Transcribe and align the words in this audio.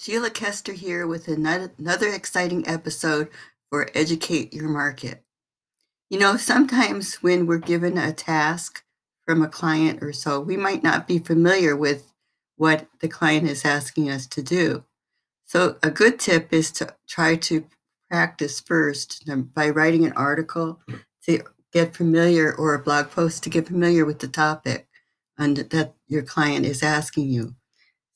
Sheila 0.00 0.30
Kester 0.30 0.72
here 0.72 1.06
with 1.06 1.28
another 1.28 2.08
exciting 2.08 2.66
episode 2.66 3.28
for 3.68 3.90
Educate 3.94 4.54
Your 4.54 4.70
Market. 4.70 5.22
You 6.08 6.18
know, 6.18 6.38
sometimes 6.38 7.16
when 7.16 7.46
we're 7.46 7.58
given 7.58 7.98
a 7.98 8.10
task 8.10 8.82
from 9.26 9.42
a 9.42 9.46
client 9.46 10.02
or 10.02 10.14
so, 10.14 10.40
we 10.40 10.56
might 10.56 10.82
not 10.82 11.06
be 11.06 11.18
familiar 11.18 11.76
with 11.76 12.14
what 12.56 12.86
the 13.00 13.08
client 13.08 13.46
is 13.46 13.66
asking 13.66 14.08
us 14.08 14.26
to 14.28 14.42
do. 14.42 14.84
So, 15.44 15.76
a 15.82 15.90
good 15.90 16.18
tip 16.18 16.50
is 16.50 16.72
to 16.72 16.96
try 17.06 17.36
to 17.36 17.66
practice 18.08 18.58
first 18.58 19.28
by 19.52 19.68
writing 19.68 20.06
an 20.06 20.12
article 20.12 20.80
to 21.26 21.42
get 21.74 21.94
familiar 21.94 22.54
or 22.54 22.72
a 22.72 22.82
blog 22.82 23.10
post 23.10 23.42
to 23.42 23.50
get 23.50 23.66
familiar 23.66 24.06
with 24.06 24.20
the 24.20 24.28
topic 24.28 24.88
and 25.36 25.58
that 25.58 25.92
your 26.08 26.22
client 26.22 26.64
is 26.64 26.82
asking 26.82 27.28
you. 27.28 27.54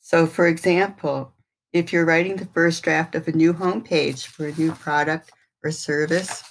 So, 0.01 0.27
for 0.27 0.47
example, 0.47 1.34
if 1.75 1.93
you're 1.93 2.07
writing 2.07 2.37
the 2.37 2.47
first 2.47 2.85
draft 2.85 3.17
of 3.17 3.27
a 3.27 3.33
new 3.33 3.53
homepage 3.53 4.27
for 4.27 4.47
a 4.47 4.55
new 4.55 4.71
product 4.71 5.33
or 5.65 5.73
service, 5.73 6.45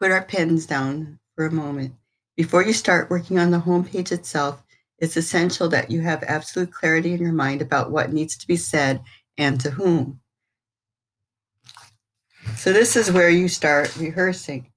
put 0.00 0.10
our 0.10 0.24
pens 0.24 0.64
down 0.64 1.18
for 1.36 1.44
a 1.44 1.52
moment. 1.52 1.94
Before 2.34 2.64
you 2.64 2.72
start 2.72 3.10
working 3.10 3.38
on 3.38 3.50
the 3.50 3.60
homepage 3.60 4.10
itself, 4.10 4.64
it's 4.98 5.18
essential 5.18 5.68
that 5.68 5.90
you 5.90 6.00
have 6.00 6.22
absolute 6.22 6.72
clarity 6.72 7.12
in 7.12 7.20
your 7.20 7.32
mind 7.32 7.60
about 7.60 7.90
what 7.90 8.12
needs 8.12 8.38
to 8.38 8.46
be 8.46 8.56
said 8.56 9.02
and 9.36 9.60
to 9.60 9.70
whom. 9.70 10.20
So, 12.56 12.72
this 12.72 12.96
is 12.96 13.12
where 13.12 13.28
you 13.28 13.48
start 13.48 13.94
rehearsing. 13.96 14.72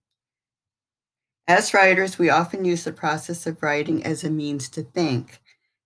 As 1.47 1.73
writers, 1.73 2.19
we 2.19 2.29
often 2.29 2.65
use 2.65 2.83
the 2.83 2.91
process 2.91 3.47
of 3.47 3.63
writing 3.63 4.03
as 4.03 4.25
a 4.25 4.29
means 4.29 4.67
to 4.69 4.83
think. 4.83 5.39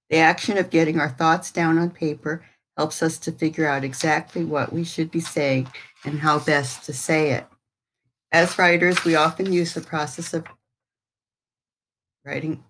The 0.09 0.17
action 0.17 0.58
of 0.58 0.72
getting 0.72 1.00
our 1.00 1.09
thoughts 1.09 1.52
down 1.52 1.78
on 1.78 1.91
paper 1.91 2.44
helps 2.78 3.02
us 3.02 3.18
to 3.20 3.31
figure 3.31 3.68
out 3.68 3.84
exactly 3.84 4.44
what 4.44 4.73
we 4.73 4.84
should 4.84 5.12
be 5.12 5.20
saying 5.20 5.68
and 6.04 6.20
how 6.20 6.40
best 6.40 6.84
to 6.86 6.94
say 6.94 7.31
it. 7.31 7.45
As 8.31 8.58
writers, 8.58 9.04
we 9.06 9.16
often 9.16 9.52
use 9.52 9.73
the 9.73 9.81
process 9.81 10.34
of 10.34 10.45
writing. 12.26 12.64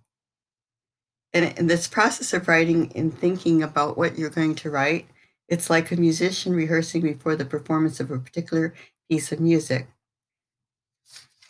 And 1.33 1.57
in 1.57 1.67
this 1.67 1.87
process 1.87 2.33
of 2.33 2.47
writing 2.47 2.91
and 2.95 3.17
thinking 3.17 3.63
about 3.63 3.97
what 3.97 4.17
you're 4.17 4.29
going 4.29 4.55
to 4.55 4.69
write, 4.69 5.07
it's 5.47 5.69
like 5.69 5.91
a 5.91 5.95
musician 5.95 6.53
rehearsing 6.53 7.01
before 7.01 7.35
the 7.35 7.45
performance 7.45 7.99
of 7.99 8.11
a 8.11 8.19
particular 8.19 8.73
piece 9.09 9.31
of 9.31 9.39
music. 9.39 9.87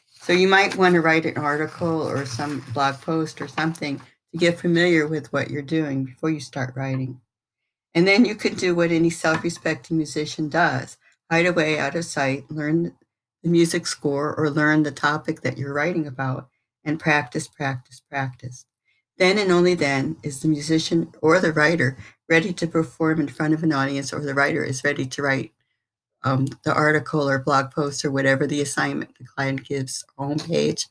So 0.09 0.33
you 0.33 0.47
might 0.47 0.75
want 0.75 0.95
to 0.95 1.01
write 1.01 1.25
an 1.25 1.37
article 1.37 2.01
or 2.01 2.25
some 2.25 2.65
blog 2.73 2.95
post 3.01 3.41
or 3.41 3.47
something 3.47 4.01
to 4.31 4.37
get 4.37 4.59
familiar 4.59 5.07
with 5.07 5.31
what 5.31 5.51
you're 5.51 5.61
doing 5.61 6.05
before 6.05 6.31
you 6.31 6.39
start 6.39 6.75
writing. 6.75 7.21
And 7.95 8.05
then 8.05 8.25
you 8.25 8.35
can 8.35 8.55
do 8.55 8.75
what 8.75 8.91
any 8.91 9.09
self 9.09 9.41
respecting 9.43 9.97
musician 9.97 10.49
does 10.49 10.97
hide 11.31 11.45
away 11.47 11.79
out 11.79 11.95
of 11.95 12.05
sight, 12.05 12.51
learn 12.51 12.93
the 13.41 13.49
music 13.49 13.87
score, 13.87 14.35
or 14.35 14.49
learn 14.51 14.83
the 14.83 14.91
topic 14.91 15.41
that 15.41 15.57
you're 15.57 15.73
writing 15.73 16.05
about, 16.05 16.49
and 16.83 16.99
practice, 16.99 17.47
practice, 17.47 18.01
practice. 18.07 18.65
Then 19.17 19.37
and 19.37 19.51
only 19.51 19.75
then 19.75 20.17
is 20.23 20.41
the 20.41 20.49
musician 20.49 21.13
or 21.21 21.39
the 21.39 21.53
writer 21.53 21.97
ready 22.29 22.51
to 22.53 22.67
perform 22.67 23.21
in 23.21 23.29
front 23.29 23.53
of 23.53 23.63
an 23.63 23.71
audience, 23.71 24.11
or 24.11 24.19
the 24.19 24.33
writer 24.33 24.63
is 24.63 24.83
ready 24.83 25.05
to 25.05 25.21
write 25.21 25.53
um, 26.23 26.47
the 26.63 26.73
article 26.73 27.29
or 27.29 27.39
blog 27.39 27.71
post 27.71 28.03
or 28.03 28.11
whatever 28.11 28.45
the 28.45 28.61
assignment 28.61 29.17
the 29.17 29.25
client 29.25 29.63
gives, 29.63 30.03
homepage, 30.19 30.87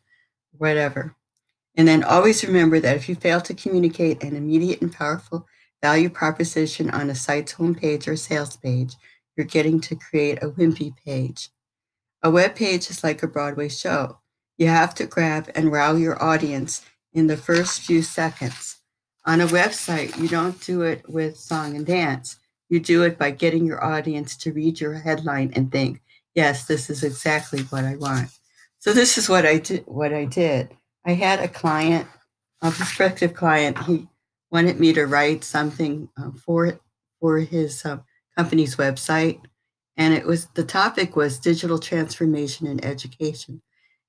whatever. 0.57 1.15
And 1.77 1.87
then 1.87 2.03
always 2.03 2.45
remember 2.45 2.81
that 2.81 2.97
if 2.97 3.09
you 3.09 3.15
fail 3.15 3.41
to 3.43 3.53
communicate 3.53 4.23
an 4.23 4.37
immediate 4.37 4.81
and 4.81 4.93
powerful 4.93 5.47
value 5.85 6.09
proposition 6.09 6.89
on 6.89 7.11
a 7.11 7.15
site's 7.15 7.53
homepage 7.53 8.09
or 8.09 8.17
sales 8.17 8.57
page, 8.57 8.95
you're 9.37 9.45
getting 9.45 9.83
to 9.83 9.95
create 9.95 10.43
a 10.43 10.49
wimpy 10.49 10.95
page. 11.05 11.51
A 12.23 12.31
web 12.31 12.55
page 12.55 12.89
is 12.89 13.05
like 13.05 13.23
a 13.23 13.29
Broadway 13.29 13.69
show. 13.69 14.17
You 14.57 14.69
have 14.69 14.95
to 14.95 15.05
grab 15.05 15.51
and 15.55 15.71
wow 15.71 15.95
your 15.95 16.17
audience 16.23 16.87
in 17.13 17.27
the 17.27 17.37
first 17.37 17.83
few 17.83 18.01
seconds. 18.01 18.77
On 19.27 19.43
a 19.43 19.47
website, 19.47 20.19
you 20.19 20.27
don't 20.27 20.59
do 20.63 20.81
it 20.81 21.07
with 21.07 21.37
song 21.37 21.77
and 21.77 21.85
dance. 21.85 22.39
You 22.71 22.81
do 22.81 23.03
it 23.03 23.19
by 23.19 23.31
getting 23.33 23.67
your 23.67 23.85
audience 23.85 24.39
to 24.39 24.55
read 24.55 24.81
your 24.81 24.95
headline 24.95 25.53
and 25.55 25.71
think, 25.71 26.01
yes, 26.35 26.65
this 26.65 26.89
is 26.89 27.05
exactly 27.05 27.61
what 27.65 27.85
I 27.85 27.97
want. 27.97 28.31
So 28.79 28.95
this 28.95 29.19
is 29.19 29.29
what 29.29 29.45
I 29.45 29.59
did 29.59 29.85
what 29.85 30.15
I 30.15 30.25
did. 30.25 30.71
I 31.05 31.13
had 31.13 31.41
a 31.41 31.49
client, 31.49 32.09
a 32.63 32.71
prospective 32.71 33.35
client, 33.35 33.77
he 33.81 34.09
wanted 34.55 34.79
me 34.79 34.93
to 34.93 35.07
write 35.07 35.43
something 35.43 36.09
uh, 36.17 36.31
for 36.31 36.79
for 37.21 37.39
his 37.39 37.85
uh, 37.85 37.99
company's 38.39 38.77
website, 38.77 39.41
and 39.97 40.15
it 40.15 40.25
was 40.25 40.47
the 40.55 40.63
topic 40.63 41.17
was 41.17 41.41
digital 41.41 41.79
transformation 41.79 42.69
in 42.69 42.83
education, 42.85 43.61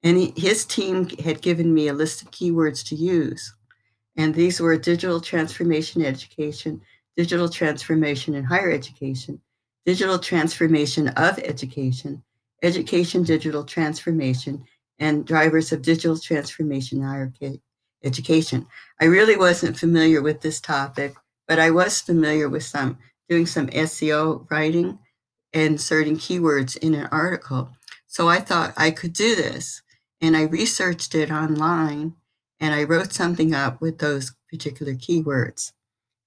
and 0.03 0.17
he, 0.17 0.33
his 0.37 0.63
team 0.63 1.09
had 1.23 1.41
given 1.41 1.73
me 1.73 1.87
a 1.87 1.93
list 1.93 2.21
of 2.21 2.29
keywords 2.29 2.85
to 2.87 2.95
use, 2.95 3.55
and 4.17 4.35
these 4.35 4.59
were 4.59 4.77
digital 4.77 5.19
transformation 5.19 6.05
education, 6.05 6.79
digital 7.17 7.49
transformation 7.49 8.35
in 8.35 8.43
higher 8.43 8.69
education, 8.69 9.41
digital 9.83 10.19
transformation 10.19 11.07
of 11.07 11.39
education, 11.39 12.21
education 12.61 13.23
digital 13.23 13.63
transformation, 13.63 14.63
and 14.99 15.25
drivers 15.25 15.71
of 15.71 15.81
digital 15.81 16.19
transformation 16.19 16.99
in 16.99 17.03
higher 17.03 17.33
education. 18.05 18.67
I 19.01 19.05
really 19.05 19.35
wasn't 19.35 19.77
familiar 19.77 20.21
with 20.21 20.41
this 20.41 20.61
topic, 20.61 21.15
but 21.47 21.59
I 21.59 21.71
was 21.71 21.99
familiar 22.01 22.47
with 22.47 22.63
some 22.63 22.97
doing 23.27 23.45
some 23.45 23.67
SEO 23.67 24.49
writing, 24.49 24.99
and 25.53 25.73
inserting 25.73 26.17
keywords 26.17 26.77
in 26.77 26.93
an 26.93 27.07
article. 27.11 27.69
So 28.07 28.27
I 28.27 28.39
thought 28.39 28.73
I 28.77 28.91
could 28.91 29.13
do 29.13 29.35
this. 29.35 29.81
And 30.21 30.35
I 30.35 30.43
researched 30.43 31.15
it 31.15 31.31
online 31.31 32.13
and 32.59 32.73
I 32.73 32.83
wrote 32.83 33.13
something 33.13 33.53
up 33.53 33.81
with 33.81 33.99
those 33.99 34.33
particular 34.49 34.93
keywords. 34.93 35.71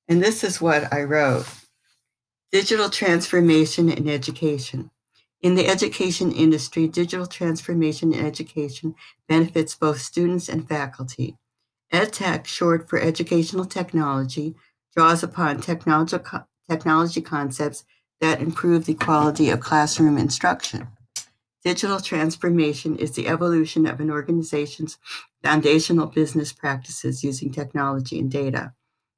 And 0.07 0.23
this 0.23 0.45
is 0.45 0.61
what 0.61 0.93
I 0.93 1.03
wrote 1.03 1.47
Digital 2.51 2.89
transformation 2.89 3.91
in 3.91 4.09
education. 4.09 4.91
In 5.43 5.55
the 5.55 5.69
education 5.69 6.33
industry, 6.33 6.89
digital 6.89 7.27
transformation 7.27 8.15
in 8.15 8.25
education 8.25 8.95
benefits 9.29 9.75
both 9.75 10.01
students 10.01 10.49
and 10.49 10.67
faculty. 10.67 11.37
EdTech, 11.93 12.47
short 12.47 12.89
for 12.89 12.99
educational 12.99 13.65
technology, 13.65 14.55
draws 14.95 15.23
upon 15.23 15.61
technology, 15.61 16.19
technology 16.69 17.21
concepts 17.21 17.85
that 18.21 18.41
improve 18.41 18.85
the 18.85 18.95
quality 18.95 19.49
of 19.49 19.61
classroom 19.61 20.19
instruction. 20.19 20.89
Digital 21.65 22.01
transformation 22.01 22.97
is 22.97 23.13
the 23.13 23.27
evolution 23.27 23.87
of 23.87 24.01
an 24.01 24.11
organization's 24.11 24.99
foundational 25.43 26.07
business 26.07 26.53
practices 26.53 27.25
using 27.25 27.51
technology 27.51 28.19
and 28.19 28.31
data. 28.31 28.73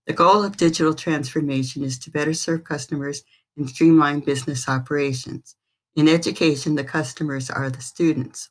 The 0.07 0.13
goal 0.13 0.43
of 0.45 0.57
digital 0.57 0.95
transformation 0.95 1.83
is 1.85 1.99
to 2.01 2.11
better 2.11 2.35
serve 2.35 2.65
customers 2.65 3.23
and 3.57 3.69
streamline 3.69 4.21
business 4.21 4.69
operations. 4.69 5.57
In 5.95 6.09
education, 6.09 6.77
the 6.77 6.85
customers 6.85 7.51
are 7.51 7.69
the 7.69 7.83
students. 7.83 8.51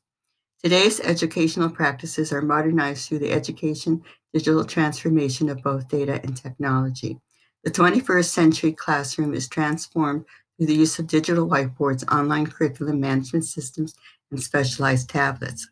Today's 0.62 1.00
educational 1.00 1.70
practices 1.70 2.34
are 2.34 2.42
modernized 2.42 3.08
through 3.08 3.20
the 3.20 3.32
education 3.32 4.04
digital 4.34 4.66
transformation 4.66 5.48
of 5.48 5.64
both 5.64 5.88
data 5.88 6.20
and 6.22 6.36
technology. 6.36 7.18
The 7.64 7.72
21st 7.72 8.26
century 8.26 8.74
classroom 8.74 9.34
is 9.34 9.48
transformed 9.48 10.26
through 10.58 10.68
the 10.68 10.76
use 10.76 11.00
of 11.00 11.08
digital 11.08 11.48
whiteboards, 11.48 12.06
online 12.12 12.46
curriculum 12.46 13.00
management 13.00 13.46
systems, 13.46 13.96
and 14.32 14.44
specialized 14.44 15.10
tablets. 15.10 15.66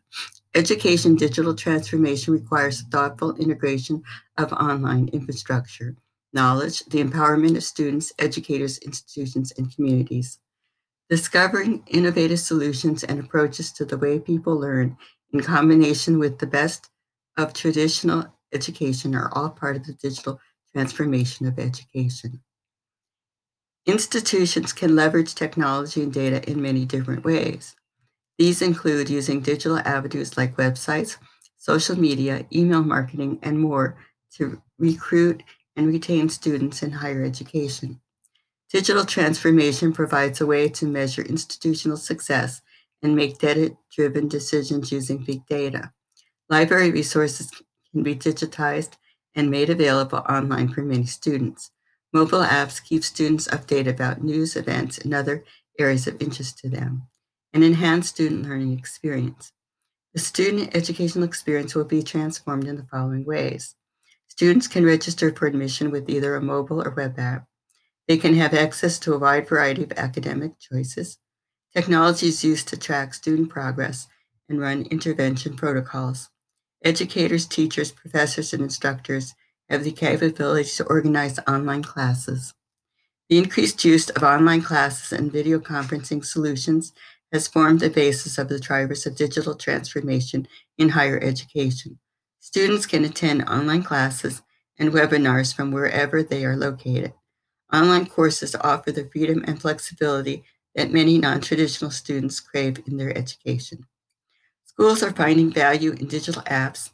Education 0.54 1.16
digital 1.16 1.54
transformation 1.54 2.32
requires 2.32 2.80
thoughtful 2.90 3.36
integration 3.36 4.02
of 4.38 4.54
online 4.54 5.08
infrastructure, 5.08 5.96
knowledge, 6.32 6.82
the 6.86 7.04
empowerment 7.04 7.58
of 7.58 7.62
students, 7.62 8.10
educators, 8.18 8.78
institutions, 8.78 9.52
and 9.58 9.70
communities. 9.74 10.38
Discovering 11.10 11.82
innovative 11.86 12.38
solutions 12.38 13.02
and 13.02 13.18
approaches 13.18 13.72
to 13.72 13.84
the 13.86 13.96
way 13.96 14.18
people 14.18 14.54
learn 14.58 14.96
in 15.32 15.40
combination 15.40 16.18
with 16.18 16.38
the 16.38 16.46
best 16.46 16.90
of 17.38 17.54
traditional 17.54 18.26
education 18.52 19.14
are 19.14 19.30
all 19.32 19.48
part 19.50 19.76
of 19.76 19.84
the 19.86 19.94
digital 19.94 20.38
transformation 20.72 21.46
of 21.46 21.58
education. 21.58 22.40
Institutions 23.86 24.74
can 24.74 24.94
leverage 24.94 25.34
technology 25.34 26.02
and 26.02 26.12
data 26.12 26.46
in 26.50 26.60
many 26.60 26.84
different 26.84 27.24
ways. 27.24 27.74
These 28.36 28.60
include 28.60 29.08
using 29.08 29.40
digital 29.40 29.78
avenues 29.78 30.36
like 30.36 30.56
websites, 30.56 31.16
social 31.56 31.98
media, 31.98 32.46
email 32.52 32.82
marketing, 32.82 33.38
and 33.42 33.58
more 33.58 33.96
to 34.34 34.60
recruit 34.78 35.42
and 35.74 35.86
retain 35.86 36.28
students 36.28 36.82
in 36.82 36.90
higher 36.90 37.24
education. 37.24 37.98
Digital 38.70 39.06
transformation 39.06 39.94
provides 39.94 40.40
a 40.40 40.46
way 40.46 40.68
to 40.68 40.86
measure 40.86 41.22
institutional 41.22 41.96
success 41.96 42.60
and 43.02 43.16
make 43.16 43.38
data 43.38 43.76
driven 43.94 44.28
decisions 44.28 44.92
using 44.92 45.24
big 45.24 45.46
data. 45.46 45.92
Library 46.50 46.90
resources 46.90 47.50
can 47.92 48.02
be 48.02 48.14
digitized 48.14 48.92
and 49.34 49.50
made 49.50 49.70
available 49.70 50.18
online 50.28 50.68
for 50.68 50.82
many 50.82 51.06
students. 51.06 51.70
Mobile 52.12 52.42
apps 52.42 52.82
keep 52.82 53.04
students 53.04 53.48
updated 53.48 53.88
about 53.88 54.22
news, 54.22 54.56
events, 54.56 54.98
and 54.98 55.14
other 55.14 55.44
areas 55.78 56.06
of 56.06 56.20
interest 56.20 56.58
to 56.58 56.68
them, 56.68 57.02
and 57.52 57.64
enhance 57.64 58.08
student 58.08 58.46
learning 58.46 58.76
experience. 58.78 59.52
The 60.12 60.20
student 60.20 60.74
educational 60.74 61.24
experience 61.24 61.74
will 61.74 61.84
be 61.84 62.02
transformed 62.02 62.66
in 62.66 62.76
the 62.76 62.86
following 62.90 63.24
ways. 63.24 63.76
Students 64.26 64.66
can 64.66 64.84
register 64.84 65.32
for 65.32 65.46
admission 65.46 65.90
with 65.90 66.08
either 66.10 66.34
a 66.34 66.40
mobile 66.42 66.82
or 66.82 66.90
web 66.90 67.18
app. 67.18 67.46
They 68.08 68.16
can 68.16 68.34
have 68.34 68.54
access 68.54 68.98
to 69.00 69.12
a 69.12 69.18
wide 69.18 69.46
variety 69.46 69.84
of 69.84 69.92
academic 69.92 70.58
choices. 70.58 71.18
Technology 71.76 72.28
is 72.28 72.42
used 72.42 72.66
to 72.68 72.78
track 72.78 73.12
student 73.12 73.50
progress 73.50 74.08
and 74.48 74.58
run 74.58 74.86
intervention 74.90 75.54
protocols. 75.56 76.30
Educators, 76.82 77.44
teachers, 77.44 77.92
professors, 77.92 78.54
and 78.54 78.62
instructors 78.62 79.34
have 79.68 79.84
the 79.84 79.92
capability 79.92 80.70
to 80.70 80.84
organize 80.84 81.38
online 81.46 81.82
classes. 81.82 82.54
The 83.28 83.36
increased 83.36 83.84
use 83.84 84.08
of 84.08 84.22
online 84.22 84.62
classes 84.62 85.12
and 85.12 85.30
video 85.30 85.58
conferencing 85.58 86.24
solutions 86.24 86.94
has 87.30 87.46
formed 87.46 87.80
the 87.80 87.90
basis 87.90 88.38
of 88.38 88.48
the 88.48 88.58
drivers 88.58 89.06
of 89.06 89.16
digital 89.16 89.54
transformation 89.54 90.48
in 90.78 90.90
higher 90.90 91.20
education. 91.22 91.98
Students 92.40 92.86
can 92.86 93.04
attend 93.04 93.44
online 93.44 93.82
classes 93.82 94.40
and 94.78 94.92
webinars 94.92 95.54
from 95.54 95.72
wherever 95.72 96.22
they 96.22 96.46
are 96.46 96.56
located. 96.56 97.12
Online 97.72 98.06
courses 98.06 98.54
offer 98.54 98.92
the 98.92 99.08
freedom 99.12 99.44
and 99.46 99.60
flexibility 99.60 100.44
that 100.74 100.92
many 100.92 101.18
non-traditional 101.18 101.90
students 101.90 102.40
crave 102.40 102.80
in 102.86 102.96
their 102.96 103.16
education. 103.16 103.86
Schools 104.64 105.02
are 105.02 105.12
finding 105.12 105.52
value 105.52 105.92
in 105.92 106.06
digital 106.06 106.42
apps 106.42 106.90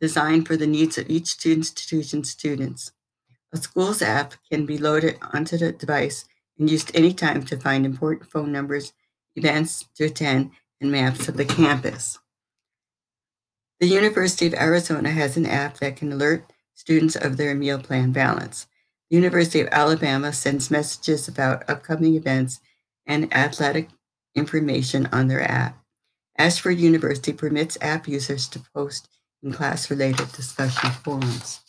designed 0.00 0.46
for 0.46 0.56
the 0.56 0.66
needs 0.66 0.98
of 0.98 1.08
each 1.08 1.44
institution's 1.46 2.30
students. 2.30 2.92
A 3.52 3.56
school's 3.56 4.02
app 4.02 4.34
can 4.50 4.66
be 4.66 4.78
loaded 4.78 5.18
onto 5.32 5.56
the 5.56 5.72
device 5.72 6.24
and 6.58 6.70
used 6.70 6.94
anytime 6.94 7.44
to 7.44 7.58
find 7.58 7.86
important 7.86 8.30
phone 8.30 8.52
numbers, 8.52 8.92
events 9.36 9.86
to 9.96 10.04
attend, 10.04 10.50
and 10.80 10.90
maps 10.90 11.28
of 11.28 11.36
the 11.36 11.44
campus. 11.44 12.18
The 13.80 13.86
University 13.86 14.46
of 14.46 14.54
Arizona 14.54 15.10
has 15.10 15.36
an 15.36 15.46
app 15.46 15.78
that 15.78 15.96
can 15.96 16.12
alert 16.12 16.50
students 16.74 17.16
of 17.16 17.36
their 17.36 17.54
meal 17.54 17.78
plan 17.78 18.12
balance. 18.12 18.66
University 19.08 19.60
of 19.60 19.68
Alabama 19.70 20.32
sends 20.32 20.70
messages 20.70 21.28
about 21.28 21.68
upcoming 21.70 22.14
events 22.14 22.60
and 23.06 23.32
athletic 23.32 23.88
information 24.34 25.08
on 25.12 25.28
their 25.28 25.48
app. 25.48 25.80
Ashford 26.36 26.78
University 26.78 27.32
permits 27.32 27.78
app 27.80 28.08
users 28.08 28.48
to 28.48 28.60
post 28.74 29.08
in 29.42 29.52
class-related 29.52 30.32
discussion 30.32 30.90
forums. 30.90 31.60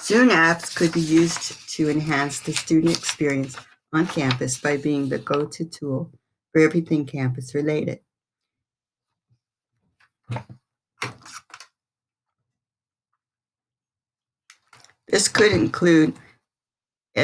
Zoom 0.00 0.30
apps 0.30 0.74
could 0.74 0.92
be 0.92 1.00
used 1.00 1.68
to 1.76 1.88
enhance 1.88 2.40
the 2.40 2.52
student 2.52 2.96
experience 2.96 3.56
on 3.92 4.06
campus 4.06 4.60
by 4.60 4.76
being 4.76 5.08
the 5.08 5.18
go-to 5.18 5.64
tool 5.64 6.12
for 6.52 6.60
everything 6.60 7.06
campus 7.06 7.54
related. 7.54 8.00
This 15.08 15.28
could 15.28 15.52
include 15.52 16.14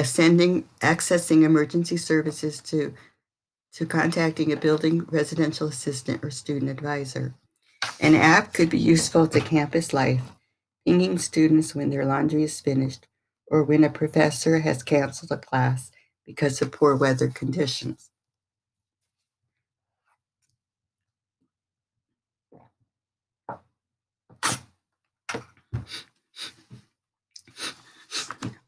sending, 0.04 0.64
accessing 0.80 1.42
emergency 1.42 1.96
services 1.96 2.60
to, 2.60 2.94
to 3.74 3.86
contacting 3.86 4.52
a 4.52 4.56
building 4.56 5.04
residential 5.10 5.68
assistant 5.68 6.24
or 6.24 6.30
student 6.30 6.70
advisor. 6.70 7.34
An 8.00 8.14
app 8.14 8.52
could 8.52 8.70
be 8.70 8.78
useful 8.78 9.26
to 9.26 9.40
campus 9.40 9.92
life, 9.92 10.22
pinging 10.86 11.18
students 11.18 11.74
when 11.74 11.90
their 11.90 12.04
laundry 12.04 12.44
is 12.44 12.60
finished 12.60 13.06
or 13.48 13.64
when 13.64 13.84
a 13.84 13.90
professor 13.90 14.60
has 14.60 14.82
canceled 14.82 15.32
a 15.32 15.36
class 15.36 15.90
because 16.24 16.62
of 16.62 16.72
poor 16.72 16.96
weather 16.96 17.28
conditions. 17.28 18.11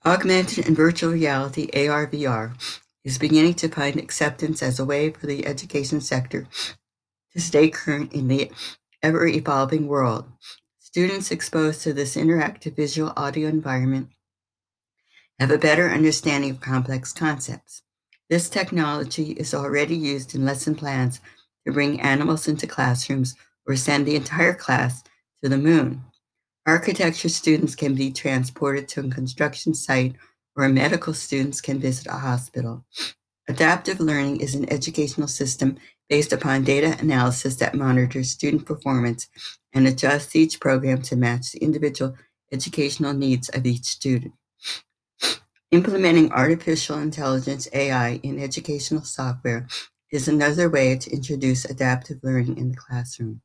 Augmented 0.06 0.66
and 0.66 0.76
virtual 0.76 1.12
reality, 1.12 1.70
AR/VR, 1.72 2.52
is 3.04 3.16
beginning 3.16 3.54
to 3.54 3.68
find 3.68 3.96
acceptance 3.96 4.62
as 4.62 4.78
a 4.78 4.84
way 4.84 5.10
for 5.10 5.26
the 5.26 5.46
education 5.46 5.98
sector 6.02 6.46
to 7.32 7.40
stay 7.40 7.70
current 7.70 8.12
in 8.12 8.28
the 8.28 8.50
ever 9.02 9.26
evolving 9.26 9.86
world. 9.86 10.26
Students 10.78 11.30
exposed 11.30 11.80
to 11.82 11.94
this 11.94 12.16
interactive 12.16 12.76
visual 12.76 13.14
audio 13.16 13.48
environment 13.48 14.10
have 15.38 15.50
a 15.50 15.56
better 15.56 15.88
understanding 15.88 16.50
of 16.50 16.60
complex 16.60 17.14
concepts. 17.14 17.80
This 18.28 18.50
technology 18.50 19.32
is 19.32 19.54
already 19.54 19.96
used 19.96 20.34
in 20.34 20.44
lesson 20.44 20.74
plans 20.74 21.20
to 21.66 21.72
bring 21.72 22.02
animals 22.02 22.46
into 22.46 22.66
classrooms 22.66 23.36
or 23.66 23.74
send 23.74 24.04
the 24.06 24.16
entire 24.16 24.54
class 24.54 25.02
to 25.42 25.48
the 25.48 25.56
moon. 25.56 26.04
Architecture 26.66 27.28
students 27.28 27.74
can 27.74 27.94
be 27.94 28.10
transported 28.10 28.88
to 28.88 29.00
a 29.00 29.10
construction 29.10 29.74
site 29.74 30.14
or 30.56 30.66
medical 30.68 31.12
students 31.12 31.60
can 31.60 31.78
visit 31.78 32.06
a 32.06 32.12
hospital. 32.12 32.86
Adaptive 33.48 34.00
learning 34.00 34.40
is 34.40 34.54
an 34.54 34.72
educational 34.72 35.28
system 35.28 35.76
based 36.08 36.32
upon 36.32 36.64
data 36.64 36.96
analysis 37.00 37.56
that 37.56 37.74
monitors 37.74 38.30
student 38.30 38.64
performance 38.64 39.28
and 39.74 39.86
adjusts 39.86 40.34
each 40.34 40.58
program 40.58 41.02
to 41.02 41.16
match 41.16 41.52
the 41.52 41.58
individual 41.58 42.16
educational 42.50 43.12
needs 43.12 43.50
of 43.50 43.66
each 43.66 43.84
student. 43.84 44.32
Implementing 45.70 46.32
artificial 46.32 46.98
intelligence 46.98 47.68
AI 47.74 48.20
in 48.22 48.38
educational 48.38 49.02
software 49.02 49.66
is 50.10 50.28
another 50.28 50.70
way 50.70 50.96
to 50.96 51.10
introduce 51.10 51.66
adaptive 51.66 52.20
learning 52.22 52.56
in 52.56 52.70
the 52.70 52.76
classroom. 52.76 53.42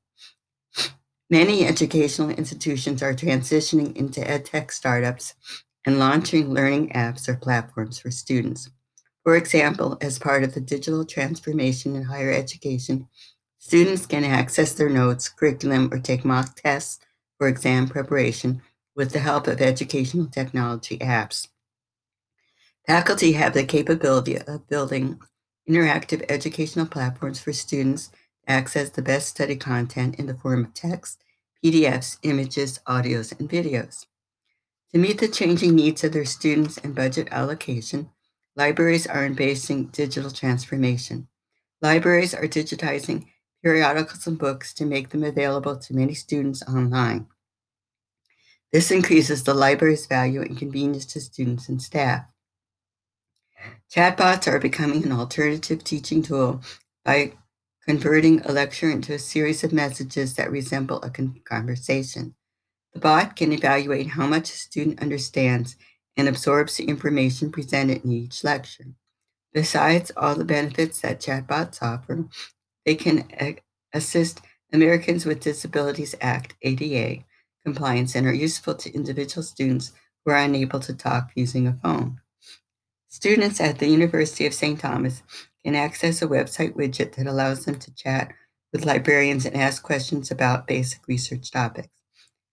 Many 1.31 1.63
educational 1.63 2.31
institutions 2.31 3.03
are 3.03 3.13
transitioning 3.13 3.95
into 3.95 4.19
edtech 4.21 4.71
startups 4.71 5.35
and 5.85 5.99
launching 5.99 6.51
learning 6.51 6.89
apps 6.89 7.29
or 7.29 7.35
platforms 7.35 7.99
for 7.99 8.09
students. 8.09 8.71
For 9.23 9.35
example, 9.35 9.95
as 10.01 10.17
part 10.17 10.43
of 10.43 10.55
the 10.55 10.61
digital 10.61 11.05
transformation 11.05 11.95
in 11.95 12.03
higher 12.03 12.31
education, 12.31 13.07
students 13.59 14.07
can 14.07 14.23
access 14.23 14.73
their 14.73 14.89
notes, 14.89 15.29
curriculum, 15.29 15.93
or 15.93 15.99
take 15.99 16.25
mock 16.25 16.55
tests 16.55 16.99
for 17.37 17.47
exam 17.47 17.87
preparation 17.87 18.63
with 18.95 19.11
the 19.11 19.19
help 19.19 19.45
of 19.45 19.61
educational 19.61 20.25
technology 20.25 20.97
apps. 20.97 21.47
Faculty 22.87 23.33
have 23.33 23.53
the 23.53 23.63
capability 23.63 24.35
of 24.35 24.67
building 24.67 25.19
interactive 25.69 26.25
educational 26.27 26.87
platforms 26.87 27.39
for 27.39 27.53
students 27.53 28.09
access 28.49 28.89
the 28.89 29.01
best 29.01 29.27
study 29.27 29.55
content 29.55 30.15
in 30.19 30.25
the 30.25 30.33
form 30.33 30.65
of 30.65 30.73
text, 30.73 31.23
PDFs, 31.63 32.17
images, 32.23 32.79
audios, 32.87 33.37
and 33.39 33.49
videos. 33.49 34.05
To 34.91 34.97
meet 34.97 35.19
the 35.19 35.27
changing 35.27 35.75
needs 35.75 36.03
of 36.03 36.13
their 36.13 36.25
students 36.25 36.77
and 36.77 36.95
budget 36.95 37.27
allocation, 37.31 38.09
libraries 38.55 39.05
are 39.05 39.23
embracing 39.23 39.85
digital 39.85 40.31
transformation. 40.31 41.27
Libraries 41.81 42.33
are 42.33 42.47
digitizing 42.47 43.27
periodicals 43.63 44.25
and 44.25 44.37
books 44.37 44.73
to 44.73 44.85
make 44.85 45.09
them 45.09 45.23
available 45.23 45.77
to 45.77 45.95
many 45.95 46.13
students 46.13 46.63
online. 46.63 47.27
This 48.71 48.91
increases 48.91 49.43
the 49.43 49.53
library's 49.53 50.05
value 50.05 50.41
and 50.41 50.57
convenience 50.57 51.05
to 51.07 51.21
students 51.21 51.69
and 51.69 51.81
staff. 51.81 52.25
Chatbots 53.93 54.47
are 54.47 54.59
becoming 54.59 55.03
an 55.03 55.11
alternative 55.11 55.83
teaching 55.83 56.21
tool 56.21 56.61
by 57.03 57.33
converting 57.85 58.41
a 58.41 58.51
lecture 58.51 58.89
into 58.89 59.13
a 59.13 59.19
series 59.19 59.63
of 59.63 59.73
messages 59.73 60.35
that 60.35 60.51
resemble 60.51 61.01
a 61.01 61.09
conversation. 61.09 62.35
The 62.93 62.99
bot 62.99 63.35
can 63.35 63.51
evaluate 63.51 64.07
how 64.07 64.27
much 64.27 64.49
a 64.49 64.57
student 64.57 65.01
understands 65.01 65.75
and 66.17 66.27
absorbs 66.27 66.77
the 66.77 66.85
information 66.85 67.51
presented 67.51 68.03
in 68.03 68.11
each 68.11 68.43
lecture. 68.43 68.85
Besides 69.53 70.11
all 70.17 70.35
the 70.35 70.45
benefits 70.45 71.01
that 71.01 71.19
chatbots 71.19 71.81
offer, 71.81 72.25
they 72.85 72.95
can 72.95 73.27
assist 73.93 74.41
Americans 74.71 75.25
with 75.25 75.39
Disabilities 75.39 76.15
Act 76.21 76.55
ADA 76.61 77.23
compliance 77.63 78.15
and 78.15 78.25
are 78.25 78.33
useful 78.33 78.75
to 78.75 78.93
individual 78.93 79.43
students 79.43 79.91
who 80.23 80.31
are 80.31 80.37
unable 80.37 80.79
to 80.79 80.93
talk 80.93 81.31
using 81.35 81.67
a 81.67 81.77
phone. 81.83 82.19
Students 83.07 83.59
at 83.59 83.79
the 83.79 83.87
University 83.87 84.45
of 84.45 84.53
St. 84.53 84.79
Thomas 84.79 85.23
can 85.65 85.75
access 85.75 86.21
a 86.21 86.27
website 86.27 86.75
widget 86.75 87.15
that 87.15 87.27
allows 87.27 87.65
them 87.65 87.75
to 87.79 87.95
chat 87.95 88.33
with 88.73 88.85
librarians 88.85 89.45
and 89.45 89.55
ask 89.55 89.83
questions 89.83 90.31
about 90.31 90.67
basic 90.67 91.07
research 91.07 91.51
topics. 91.51 91.89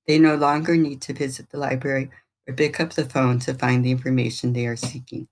They 0.06 0.18
no 0.18 0.36
longer 0.36 0.76
need 0.76 1.02
to 1.02 1.12
visit 1.14 1.50
the 1.50 1.58
library 1.58 2.10
or 2.48 2.54
pick 2.54 2.80
up 2.80 2.94
the 2.94 3.04
phone 3.04 3.38
to 3.40 3.54
find 3.54 3.84
the 3.84 3.90
information 3.90 4.52
they 4.52 4.66
are 4.66 4.76
seeking. 4.76 5.28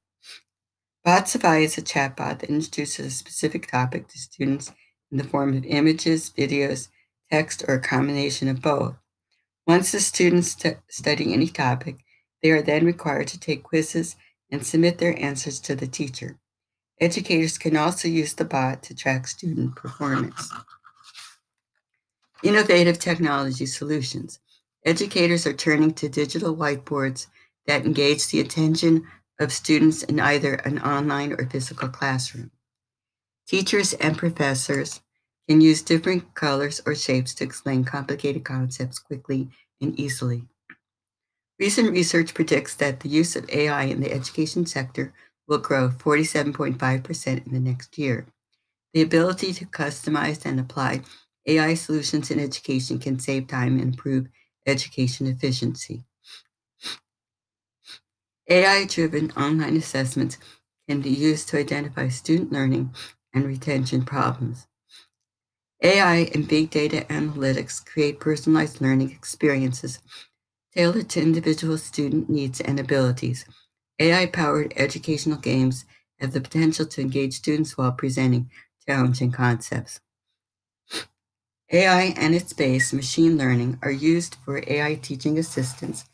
Botsify 1.07 1.65
is 1.65 1.79
a 1.79 1.83
chatbot 1.83 2.41
that 2.41 2.51
introduces 2.51 3.07
a 3.07 3.11
specific 3.11 3.71
topic 3.71 4.09
to 4.09 4.19
students 4.19 4.73
in 5.11 5.19
the 5.19 5.25
form 5.25 5.57
of 5.57 5.65
images, 5.67 6.31
videos, 6.31 6.89
text, 7.31 7.65
or 7.69 7.75
a 7.75 7.81
combination 7.81 8.49
of 8.49 8.63
both. 8.63 8.97
Once 9.67 9.93
the 9.93 10.01
students 10.01 10.53
st- 10.53 10.79
study 10.89 11.33
any 11.33 11.49
topic, 11.49 11.99
They 12.43 12.51
are 12.51 12.63
then 12.63 12.85
required 12.85 13.29
to 13.29 13.41
take 13.41 13.63
quizzes 13.63 14.17
and 14.51 14.67
submit 14.67 14.99
their 14.99 15.19
answers 15.19 15.61
to 15.61 15.75
the 15.75 15.87
teacher. 15.87 16.39
Educators 17.01 17.59
can 17.59 17.77
also 17.77 18.09
use 18.09 18.35
the 18.35 18.45
bot 18.45 18.83
to 18.85 18.95
track 18.95 19.27
student 19.27 19.75
performance. 19.75 20.51
Innovative 22.43 22.99
technology 22.99 23.67
solutions. 23.67 24.39
Educators 24.85 25.47
are 25.47 25.53
turning 25.53 25.93
to 25.95 26.09
digital 26.09 26.55
whiteboards 26.55 27.27
that 27.67 27.85
engage 27.85 28.29
the 28.29 28.41
attention 28.41 29.07
of 29.41 29.53
students 29.53 30.03
in 30.03 30.21
either 30.21 30.55
an 30.55 30.79
online 30.81 31.33
or 31.33 31.49
physical 31.49 31.89
classroom. 31.89 32.51
Teachers 33.47 33.95
and 33.95 34.17
professors 34.17 35.01
can 35.49 35.61
use 35.61 35.83
different 35.83 36.35
colors 36.35 36.81
or 36.87 36.95
shapes 36.95 37.35
to 37.35 37.45
explain 37.45 37.85
complicated 37.85 38.45
concepts 38.45 38.99
quickly 38.99 39.49
and 39.81 39.99
easily. 39.99 40.45
Recent 41.59 41.91
research 41.91 42.35
predicts 42.35 42.75
that 42.75 43.01
the 43.01 43.09
use 43.09 43.37
of 43.37 43.49
AI 43.51 43.85
in 43.85 44.01
the 44.01 44.13
education 44.13 44.67
sector 44.67 45.13
will 45.47 45.59
grow 45.59 45.89
47.5% 45.89 47.47
in 47.47 47.53
the 47.53 47.61
next 47.61 47.99
year. 47.99 48.27
The 48.93 49.03
ability 49.03 49.53
to 49.55 49.67
customize 49.67 50.45
and 50.47 50.59
apply 50.61 51.03
AI 51.47 51.75
solutions 51.75 52.31
in 52.31 52.41
education 52.41 52.99
can 52.99 53.19
save 53.19 53.49
time 53.49 53.79
and 53.79 53.95
improve 53.95 54.29
education 54.67 55.27
efficiency. 55.27 56.05
AI 58.49 58.85
driven 58.87 59.31
online 59.33 59.77
assessments 59.77 60.39
can 60.89 61.01
be 61.01 61.11
used 61.11 61.49
to 61.49 61.59
identify 61.59 62.09
student 62.09 62.53
learning 62.53 62.95
and 63.33 63.47
retention 63.47 64.05
problems. 64.05 64.67
AI 65.83 66.31
and 66.35 66.47
big 66.49 66.71
data 66.71 67.07
analytics 67.09 67.85
create 67.85 68.21
personalized 68.21 68.81
learning 68.81 69.11
experiences 69.11 69.99
tailored 70.75 71.09
to 71.11 71.21
individual 71.23 71.79
student 71.79 72.29
needs 72.31 72.61
and 72.61 72.81
abilities. 72.81 73.45
AI 73.99 74.27
powered 74.27 74.73
educational 74.77 75.39
games 75.39 75.85
have 76.19 76.33
the 76.33 76.41
potential 76.41 76.87
to 76.87 77.01
engage 77.01 77.35
students 77.35 77.77
while 77.77 77.93
presenting 77.93 78.51
challenging 78.87 79.31
concepts. 79.31 80.01
AI 81.71 82.15
and 82.17 82.35
its 82.35 82.53
base, 82.53 82.93
machine 82.93 83.39
learning, 83.39 83.79
are 83.83 83.91
used 83.91 84.37
for 84.45 84.63
AI 84.67 84.97
teaching 84.97 85.39
assistance, 85.39 86.05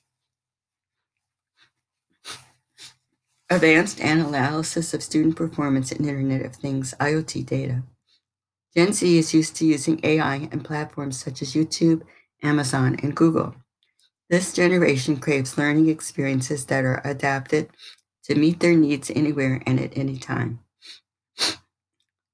advanced 3.51 3.99
analysis 3.99 4.95
of 4.95 5.03
student 5.03 5.37
performance 5.37 5.91
in 5.91 6.09
Internet 6.09 6.47
of 6.47 6.55
Things 6.57 6.95
IoT 7.01 7.45
data. 7.47 7.83
Gen 8.77 8.93
Z 8.93 9.19
is 9.19 9.35
used 9.35 9.57
to 9.57 9.67
using 9.67 9.99
AI 10.05 10.49
and 10.53 10.65
platforms 10.65 11.19
such 11.19 11.43
as 11.43 11.55
YouTube, 11.55 12.03
Amazon, 12.43 12.97
and 13.03 13.17
Google. 13.17 13.55
This 14.31 14.53
generation 14.53 15.17
craves 15.17 15.59
learning 15.59 15.89
experiences 15.89 16.67
that 16.67 16.85
are 16.85 17.03
adapted 17.05 17.69
to 18.23 18.37
meet 18.37 18.61
their 18.61 18.77
needs 18.77 19.11
anywhere 19.11 19.61
and 19.67 19.81
at 19.81 19.99
any 19.99 20.19
time. 20.19 20.61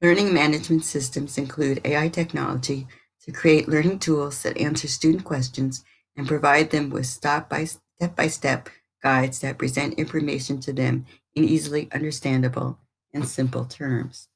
Learning 0.02 0.34
management 0.34 0.84
systems 0.84 1.38
include 1.38 1.80
AI 1.86 2.08
technology 2.08 2.86
to 3.24 3.32
create 3.32 3.66
learning 3.66 3.98
tools 3.98 4.42
that 4.42 4.58
answer 4.58 4.86
student 4.86 5.24
questions 5.24 5.84
and 6.18 6.28
provide 6.28 6.68
them 6.68 6.90
with 6.90 7.06
step 7.06 7.48
by 7.48 7.64
step 8.28 8.68
guides 9.02 9.38
that 9.38 9.56
present 9.56 9.94
information 9.94 10.60
to 10.60 10.74
them 10.74 11.06
in 11.34 11.44
easily 11.44 11.88
understandable 11.92 12.78
and 13.14 13.26
simple 13.26 13.64
terms. 13.64 14.28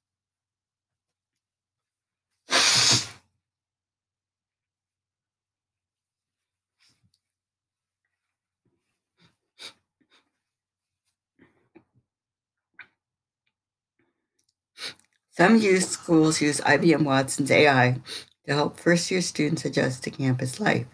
Some 15.40 15.56
youth 15.56 15.85
schools 15.85 16.42
use 16.42 16.61
IBM 16.61 17.02
Watson's 17.02 17.50
AI 17.50 17.99
to 18.47 18.52
help 18.52 18.78
first 18.78 19.11
year 19.11 19.23
students 19.23 19.64
adjust 19.64 20.04
to 20.04 20.11
campus 20.11 20.61
life. 20.61 20.85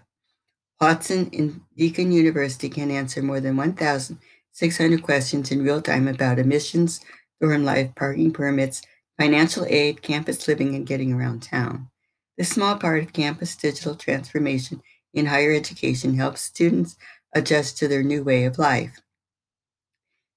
Watson 0.81 1.31
in 1.33 1.63
Deakin 1.77 2.13
University 2.13 2.69
can 2.69 2.93
answer 2.93 3.21
more 3.23 3.41
than 3.41 3.57
1,600 3.57 5.03
questions 5.03 5.51
in 5.51 5.65
real 5.65 5.83
time 5.83 6.07
about 6.07 6.39
admissions, 6.39 7.01
dorm 7.41 7.65
life, 7.65 7.93
parking 7.97 8.33
permits, 8.33 8.83
financial 9.19 9.67
aid, 9.67 10.01
campus 10.01 10.47
living, 10.47 10.77
and 10.77 10.87
getting 10.87 11.13
around 11.13 11.43
town. 11.43 11.91
This 12.39 12.51
small 12.51 12.77
part 12.77 13.03
of 13.03 13.13
campus 13.13 13.57
digital 13.57 13.97
transformation 13.97 14.81
in 15.13 15.27
higher 15.27 15.53
education 15.53 16.19
helps 16.19 16.43
students 16.43 16.97
adjust 17.35 17.79
to 17.79 17.89
their 17.89 18.05
new 18.05 18.23
way 18.23 18.45
of 18.45 18.61
life. 18.61 19.01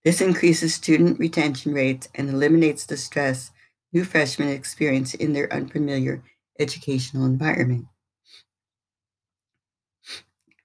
This 0.04 0.20
increases 0.20 0.74
student 0.74 1.20
retention 1.20 1.76
rates 1.76 2.10
and 2.16 2.28
eliminates 2.28 2.88
the 2.88 2.98
stress 2.98 3.52
new 3.92 4.04
freshmen 4.04 4.50
experience 4.50 5.14
in 5.14 5.34
their 5.34 5.52
unfamiliar 5.52 6.24
educational 6.60 7.26
environment. 7.26 7.86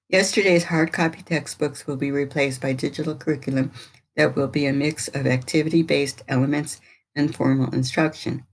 Yesterday's 0.08 0.64
hard 0.64 0.92
copy 0.92 1.22
textbooks 1.22 1.86
will 1.86 1.96
be 1.96 2.10
replaced 2.10 2.60
by 2.60 2.72
digital 2.72 3.14
curriculum 3.14 3.72
that 4.16 4.36
will 4.36 4.48
be 4.48 4.66
a 4.66 4.72
mix 4.72 5.08
of 5.08 5.26
activity 5.26 5.82
based 5.82 6.22
elements 6.28 6.80
and 7.16 7.34
formal 7.34 7.72
instruction. 7.74 8.44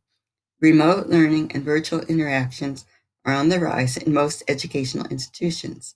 Remote 0.60 1.08
learning 1.08 1.52
and 1.54 1.64
virtual 1.64 2.02
interactions 2.02 2.86
are 3.26 3.34
on 3.34 3.50
the 3.50 3.60
rise 3.60 3.98
in 3.98 4.14
most 4.14 4.44
educational 4.48 5.06
institutions. 5.08 5.96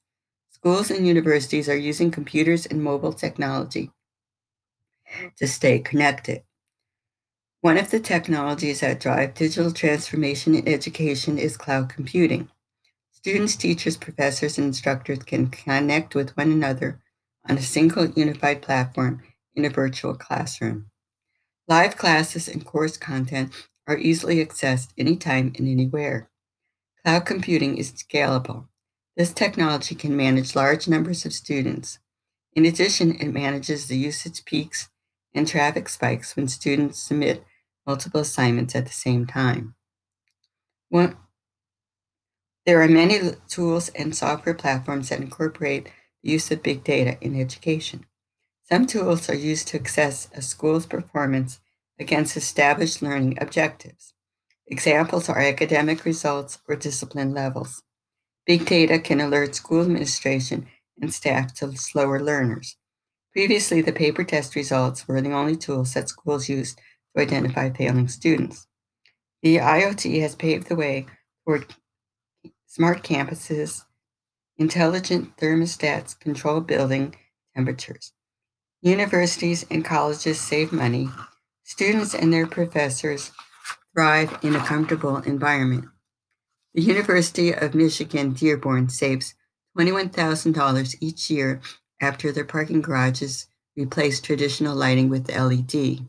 Schools 0.49 0.91
and 0.91 1.07
universities 1.07 1.69
are 1.69 1.77
using 1.77 2.11
computers 2.11 2.65
and 2.65 2.83
mobile 2.83 3.13
technology 3.13 3.91
to 5.37 5.47
stay 5.47 5.79
connected. 5.79 6.43
One 7.65 7.79
of 7.79 7.89
the 7.89 7.99
technologies 7.99 8.81
that 8.81 8.99
drive 8.99 9.33
digital 9.33 9.73
transformation 9.73 10.53
in 10.53 10.67
education 10.67 11.39
is 11.39 11.57
cloud 11.57 11.89
computing. 11.89 12.47
Students, 13.09 13.55
teachers, 13.55 13.97
professors, 13.97 14.59
and 14.59 14.67
instructors 14.67 15.17
can 15.23 15.47
connect 15.47 16.13
with 16.13 16.37
one 16.37 16.51
another 16.51 17.01
on 17.49 17.57
a 17.57 17.63
single 17.63 18.05
unified 18.11 18.61
platform 18.61 19.23
in 19.55 19.65
a 19.65 19.71
virtual 19.71 20.13
classroom. 20.13 20.91
Live 21.67 21.97
classes 21.97 22.47
and 22.47 22.63
course 22.63 22.97
content 22.97 23.51
are 23.87 23.97
easily 23.97 24.45
accessed 24.45 24.89
anytime 24.95 25.51
and 25.57 25.67
anywhere. 25.67 26.29
Cloud 27.03 27.25
computing 27.25 27.79
is 27.79 27.93
scalable. 27.93 28.67
This 29.17 29.33
technology 29.33 29.95
can 29.95 30.15
manage 30.15 30.55
large 30.55 30.87
numbers 30.87 31.25
of 31.25 31.33
students. 31.33 31.97
In 32.53 32.63
addition, 32.63 33.15
it 33.15 33.33
manages 33.33 33.87
the 33.87 33.97
usage 33.97 34.45
peaks 34.45 34.89
and 35.33 35.47
traffic 35.47 35.89
spikes 35.89 36.35
when 36.35 36.47
students 36.47 36.99
submit 36.99 37.43
multiple 37.85 38.21
assignments 38.21 38.75
at 38.75 38.85
the 38.85 38.91
same 38.91 39.25
time. 39.25 39.75
One, 40.89 41.17
there 42.65 42.81
are 42.81 42.87
many 42.87 43.19
tools 43.47 43.89
and 43.89 44.15
software 44.15 44.55
platforms 44.55 45.09
that 45.09 45.19
incorporate 45.19 45.91
the 46.23 46.31
use 46.31 46.49
of 46.51 46.63
big 46.63 46.83
data 46.83 47.17
in 47.21 47.39
education. 47.39 48.05
Some 48.63 48.87
tools 48.87 49.29
are 49.29 49.35
used 49.35 49.67
to 49.69 49.79
assess 49.79 50.29
a 50.33 50.41
school's 50.41 50.87
performance 50.87 51.59
against 51.99 52.35
established 52.35 53.01
learning 53.01 53.37
objectives. 53.39 54.13
Examples 54.67 55.29
are 55.29 55.39
academic 55.39 56.05
results 56.05 56.57
or 56.67 56.75
discipline 56.75 57.33
levels. 57.33 57.83
Big 58.47 58.65
data 58.65 58.97
can 58.97 59.21
alert 59.21 59.53
school 59.53 59.83
administration 59.83 60.67
and 60.99 61.13
staff 61.13 61.53
to 61.55 61.75
slower 61.77 62.19
learners. 62.19 62.77
Previously, 63.31 63.81
the 63.81 63.91
paper 63.91 64.23
test 64.23 64.55
results 64.55 65.07
were 65.07 65.21
the 65.21 65.33
only 65.33 65.55
tools 65.55 65.93
that 65.93 66.09
schools 66.09 66.49
used 66.49 66.79
to 67.15 67.21
identify 67.21 67.69
failing 67.69 68.07
students. 68.07 68.67
The 69.41 69.57
IoT 69.57 70.21
has 70.21 70.35
paved 70.35 70.67
the 70.67 70.75
way 70.75 71.05
toward 71.45 71.75
smart 72.65 73.03
campuses, 73.03 73.83
intelligent 74.57 75.37
thermostats 75.37 76.19
control 76.19 76.61
building 76.61 77.15
temperatures. 77.55 78.11
Universities 78.81 79.65
and 79.71 79.83
colleges 79.83 80.39
save 80.39 80.71
money. 80.71 81.09
Students 81.63 82.13
and 82.13 82.31
their 82.31 82.47
professors 82.47 83.31
thrive 83.93 84.37
in 84.43 84.55
a 84.55 84.59
comfortable 84.59 85.17
environment. 85.17 85.85
The 86.73 86.81
University 86.81 87.53
of 87.53 87.73
Michigan 87.73 88.33
Dearborn 88.33 88.89
saves 88.89 89.33
$21,000 89.77 90.95
each 90.99 91.29
year 91.29 91.61
after 92.01 92.31
their 92.31 92.45
parking 92.45 92.81
garages 92.81 93.47
replace 93.77 94.19
traditional 94.19 94.75
lighting 94.75 95.09
with 95.09 95.29
LED. 95.29 96.05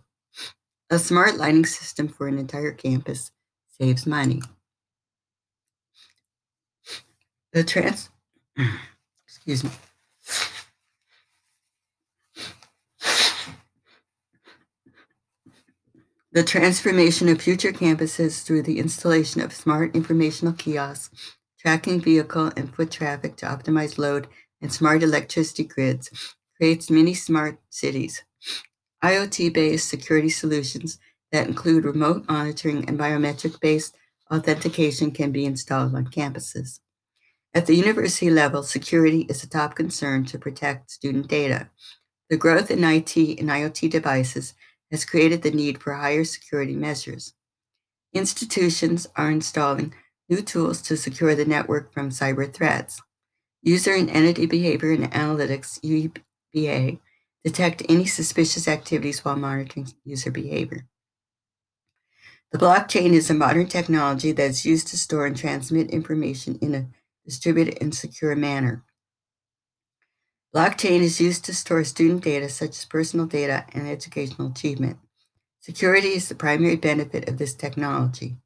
A 0.89 0.99
smart 1.01 1.37
lighting 1.37 1.67
system 1.67 2.07
for 2.07 2.29
an 2.29 2.39
entire 2.39 2.73
campus 2.73 3.33
saves 3.79 4.07
money. 4.07 4.41
The 7.53 7.65
trans 7.65 8.09
excuse 9.27 9.65
me. 9.65 9.71
The 16.33 16.45
transformation 16.45 17.29
of 17.31 17.41
future 17.41 17.73
campuses 17.73 18.45
through 18.45 18.63
the 18.63 18.79
installation 18.79 19.41
of 19.41 19.55
smart 19.55 19.97
informational 19.97 20.53
kiosks, 20.53 21.37
tracking 21.59 22.01
vehicle 22.01 22.53
and 22.57 22.73
foot 22.73 22.91
traffic 22.91 23.37
to 23.37 23.47
optimize 23.47 23.99
load, 23.99 24.29
and 24.61 24.73
smart 24.73 25.03
electricity 25.03 25.65
grids 25.65 26.11
creates 26.57 26.91
many 26.91 27.15
smart 27.15 27.59
cities. 27.71 28.23
IoT 29.05 29.53
based 29.53 29.89
security 29.89 30.29
solutions 30.29 30.99
that 31.33 31.47
include 31.47 31.85
remote 31.85 32.25
monitoring 32.29 32.89
and 32.89 32.99
biometric 32.99 33.61
based 33.61 33.97
authentication 34.33 35.11
can 35.11 35.33
be 35.33 35.45
installed 35.45 35.95
on 35.95 36.07
campuses. 36.07 36.81
At 37.55 37.67
the 37.67 37.75
university 37.75 38.31
level, 38.31 38.63
security 38.63 39.21
is 39.29 39.43
a 39.43 39.49
top 39.49 39.75
concern 39.75 40.25
to 40.27 40.39
protect 40.39 40.91
student 40.91 41.29
data. 41.29 41.71
The 42.29 42.37
growth 42.37 42.71
in 42.71 42.85
IT 42.85 43.17
and 43.17 43.49
IoT 43.49 43.91
devices 43.91 44.55
has 44.91 45.05
created 45.05 45.43
the 45.43 45.51
need 45.51 45.81
for 45.81 45.95
higher 45.95 46.25
security 46.25 46.75
measures. 46.75 47.35
Institutions 48.13 49.07
are 49.17 49.31
installing 49.31 49.95
new 50.29 50.43
tools 50.43 50.83
to 50.83 50.97
secure 50.97 51.35
the 51.35 51.45
network 51.45 51.93
from 51.93 52.11
cyber 52.11 52.53
threats. 52.53 53.01
User 53.63 53.95
and 53.95 54.11
Entity 54.11 54.47
Behavior 54.47 54.93
and 54.93 55.11
Analytics, 55.13 55.81
UEBA, 55.81 56.99
detect 57.47 57.85
any 57.89 58.05
suspicious 58.05 58.67
activities 58.67 59.25
while 59.25 59.37
monitoring 59.37 59.87
user 60.05 60.33
behavior. 60.33 60.85
The 62.51 62.59
blockchain 62.59 63.13
is 63.13 63.31
a 63.31 63.35
modern 63.35 63.69
technology 63.69 64.33
that 64.33 64.51
is 64.51 64.67
used 64.67 64.89
to 64.89 64.99
store 64.99 65.27
and 65.27 65.37
transmit 65.37 65.89
information 65.93 66.59
in 66.61 66.75
a 66.75 66.89
distributed 67.25 67.79
and 67.81 67.95
secure 67.95 68.35
manner. 68.35 68.83
Blockchain 70.53 71.03
is 71.03 71.21
used 71.21 71.45
to 71.45 71.55
store 71.55 71.85
student 71.85 72.25
data 72.25 72.49
such 72.49 72.71
as 72.71 72.85
personal 72.85 73.27
data 73.27 73.65
and 73.73 73.87
educational 73.87 74.49
achievement. 74.49 74.99
Security 75.61 76.15
is 76.15 76.29
the 76.29 76.35
primary 76.35 76.75
benefit 76.75 77.29
of 77.29 77.39
this 77.39 77.55
technology. 77.55 78.39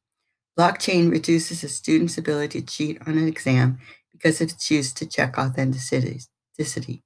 Blockchain 0.59 1.11
reduces 1.11 1.64
a 1.64 1.71
student's 1.71 2.19
ability 2.19 2.61
to 2.61 2.66
cheat 2.66 2.99
on 3.07 3.16
an 3.16 3.26
exam 3.26 3.78
because 4.12 4.42
of 4.42 4.50
its 4.50 4.71
use 4.71 4.92
to 4.92 5.07
check 5.07 5.38
authenticity. 5.38 7.02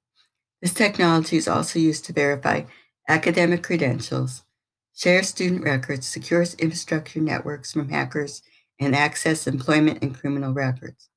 This 0.65 0.73
technology 0.73 1.37
is 1.37 1.47
also 1.47 1.77
used 1.77 2.05
to 2.05 2.13
verify 2.13 2.63
academic 3.07 3.61
credentials, 3.61 4.41
share 4.95 5.21
student 5.21 5.63
records, 5.63 6.07
secures 6.07 6.55
infrastructure 6.55 7.19
networks 7.19 7.71
from 7.71 7.89
hackers, 7.89 8.41
and 8.79 8.95
access 8.95 9.45
employment 9.45 10.01
and 10.01 10.19
criminal 10.19 10.55
records. 10.55 11.07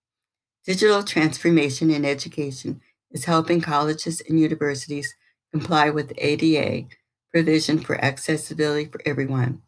Digital 0.67 1.03
transformation 1.03 1.91
in 1.91 2.05
education 2.05 2.83
is 3.11 3.25
helping 3.25 3.63
colleges 3.63 4.21
and 4.29 4.39
universities 4.39 5.15
comply 5.51 5.89
with 5.89 6.13
ADA 6.19 6.87
provision 7.33 7.79
for 7.79 7.99
accessibility 8.05 8.85
for 8.85 9.01
everyone. 9.07 9.63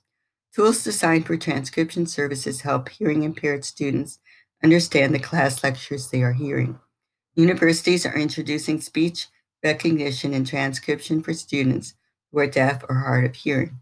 Tools 0.55 0.85
designed 0.85 1.25
for 1.25 1.39
transcription 1.39 2.05
services 2.05 2.61
help 2.61 2.91
hearing 2.91 3.23
impaired 3.23 3.65
students 3.65 4.19
understand 4.63 5.15
the 5.15 5.19
class 5.19 5.65
lectures 5.65 6.11
they 6.11 6.23
are 6.23 6.35
hearing. 6.35 6.79
Universities 7.35 8.05
are 8.05 8.19
introducing 8.19 8.79
speech 8.79 9.29
recognition 9.63 10.35
and 10.35 10.47
transcription 10.47 11.23
for 11.23 11.35
students 11.35 11.95
who 12.31 12.39
are 12.39 12.47
deaf 12.47 12.83
or 12.89 12.97
hard 12.97 13.25
of 13.25 13.35
hearing. 13.37 13.81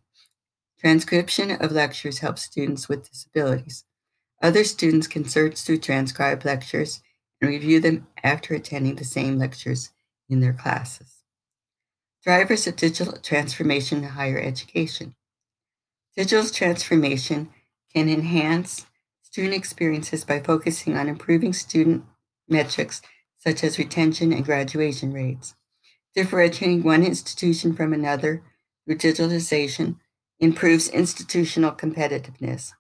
Transcription 0.78 1.50
of 1.50 1.72
lectures 1.72 2.20
helps 2.20 2.42
students 2.42 2.88
with 2.88 3.10
disabilities. 3.10 3.84
Other 4.42 4.64
students 4.64 5.06
can 5.06 5.24
search 5.24 5.60
through 5.60 5.78
transcribed 5.78 6.44
lectures 6.44 7.02
and 7.40 7.50
review 7.50 7.80
them 7.80 8.06
after 8.22 8.54
attending 8.54 8.96
the 8.96 9.04
same 9.04 9.38
lectures 9.38 9.90
in 10.28 10.40
their 10.40 10.52
classes. 10.52 11.24
Drivers 12.22 12.66
of 12.66 12.76
digital 12.76 13.16
transformation 13.18 13.98
in 13.98 14.10
higher 14.10 14.38
education. 14.38 15.14
Digital 16.16 16.48
transformation 16.48 17.50
can 17.92 18.08
enhance 18.08 18.86
student 19.22 19.54
experiences 19.54 20.24
by 20.24 20.40
focusing 20.40 20.96
on 20.96 21.08
improving 21.08 21.52
student 21.52 22.04
metrics 22.48 23.02
such 23.38 23.62
as 23.62 23.78
retention 23.78 24.32
and 24.32 24.44
graduation 24.44 25.12
rates. 25.12 25.54
Differentiating 26.18 26.82
one 26.82 27.04
institution 27.04 27.76
from 27.76 27.92
another 27.92 28.42
through 28.84 28.96
digitalization 28.96 30.00
improves 30.40 30.88
institutional 30.88 31.70
competitiveness. 31.70 32.72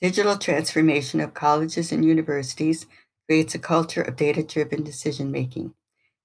Digital 0.00 0.38
transformation 0.38 1.20
of 1.20 1.34
colleges 1.34 1.90
and 1.90 2.04
universities 2.04 2.86
creates 3.26 3.56
a 3.56 3.58
culture 3.58 4.02
of 4.02 4.14
data 4.14 4.44
driven 4.44 4.84
decision 4.84 5.32
making. 5.32 5.74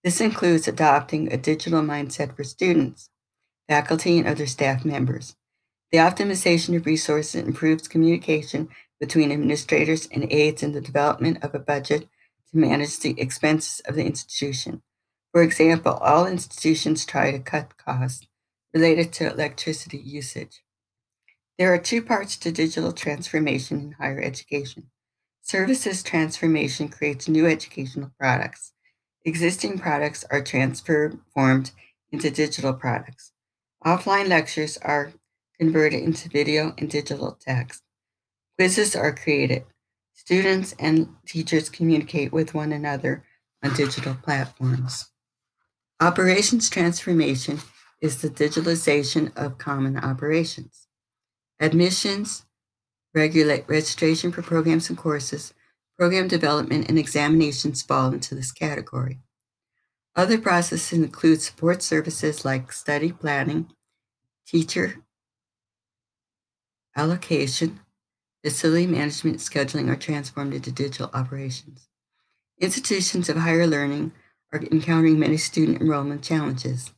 This 0.03 0.21
includes 0.21 0.67
adopting 0.67 1.33
a 1.33 1.37
digital 1.37 1.81
mindset 1.81 2.35
for 2.35 2.43
students, 2.43 3.09
faculty, 3.67 4.19
and 4.19 4.27
other 4.27 4.45
staff 4.45 4.85
members. 4.85 5.35
The 5.91 5.97
optimization 5.97 6.77
of 6.77 6.85
resources 6.85 7.41
improves 7.41 7.87
communication 7.87 8.69
between 8.99 9.31
administrators 9.31 10.07
and 10.11 10.31
aids 10.31 10.61
in 10.61 10.73
the 10.73 10.81
development 10.81 11.43
of 11.43 11.55
a 11.55 11.59
budget 11.59 12.01
to 12.51 12.57
manage 12.59 12.99
the 12.99 13.19
expenses 13.19 13.79
of 13.87 13.95
the 13.95 14.05
institution. 14.05 14.83
For 15.31 15.41
example, 15.43 15.93
all 15.93 16.27
institutions 16.27 17.05
try 17.05 17.31
to 17.31 17.39
cut 17.39 17.77
costs 17.77 18.27
related 18.73 19.13
to 19.13 19.31
electricity 19.31 19.97
usage. 19.97 20.61
There 21.57 21.73
are 21.73 21.77
two 21.77 22.01
parts 22.01 22.37
to 22.37 22.51
digital 22.51 22.91
transformation 22.91 23.79
in 23.79 23.91
higher 23.93 24.21
education. 24.21 24.89
Services 25.41 26.03
transformation 26.03 26.89
creates 26.89 27.27
new 27.27 27.45
educational 27.47 28.11
products. 28.19 28.73
Existing 29.23 29.77
products 29.79 30.25
are 30.31 30.41
transformed 30.41 31.71
into 32.11 32.29
digital 32.31 32.73
products. 32.73 33.31
Offline 33.85 34.27
lectures 34.27 34.77
are 34.77 35.13
converted 35.59 36.01
into 36.01 36.29
video 36.29 36.73
and 36.77 36.89
digital 36.89 37.37
text. 37.39 37.83
Quizzes 38.57 38.95
are 38.95 39.13
created. 39.13 39.63
Students 40.13 40.75
and 40.79 41.09
teachers 41.25 41.69
communicate 41.69 42.33
with 42.33 42.53
one 42.53 42.71
another 42.71 43.23
on 43.63 43.73
digital 43.75 44.15
platforms. 44.15 45.10
Operations 46.01 46.67
transformation 46.67 47.59
is 48.01 48.23
the 48.23 48.29
digitalization 48.29 49.31
of 49.37 49.59
common 49.59 49.97
operations. 49.97 50.87
Admissions, 51.59 52.43
regulate 53.13 53.65
registration 53.67 54.31
for 54.31 54.41
programs 54.41 54.89
and 54.89 54.97
courses, 54.97 55.53
program 55.99 56.27
development, 56.27 56.89
and 56.89 56.97
examinations 56.97 57.83
fall 57.83 58.11
into 58.11 58.33
this 58.33 58.51
category. 58.51 59.19
Other 60.15 60.39
processes 60.39 60.97
include 60.97 61.39
support 61.39 61.83
services 61.83 62.43
like 62.43 62.73
study 62.73 63.11
planning, 63.11 63.71
teacher 64.47 65.03
allocation, 66.97 67.79
facility 68.43 68.87
management, 68.87 69.37
scheduling 69.37 69.87
are 69.87 69.95
transformed 69.95 70.55
into 70.55 70.71
digital 70.71 71.11
operations. 71.13 71.89
Institutions 72.59 73.29
of 73.29 73.37
higher 73.37 73.67
learning 73.67 74.13
are 74.53 74.61
encountering 74.71 75.19
many 75.19 75.37
student 75.37 75.81
enrollment 75.81 76.23
challenges. 76.23 76.91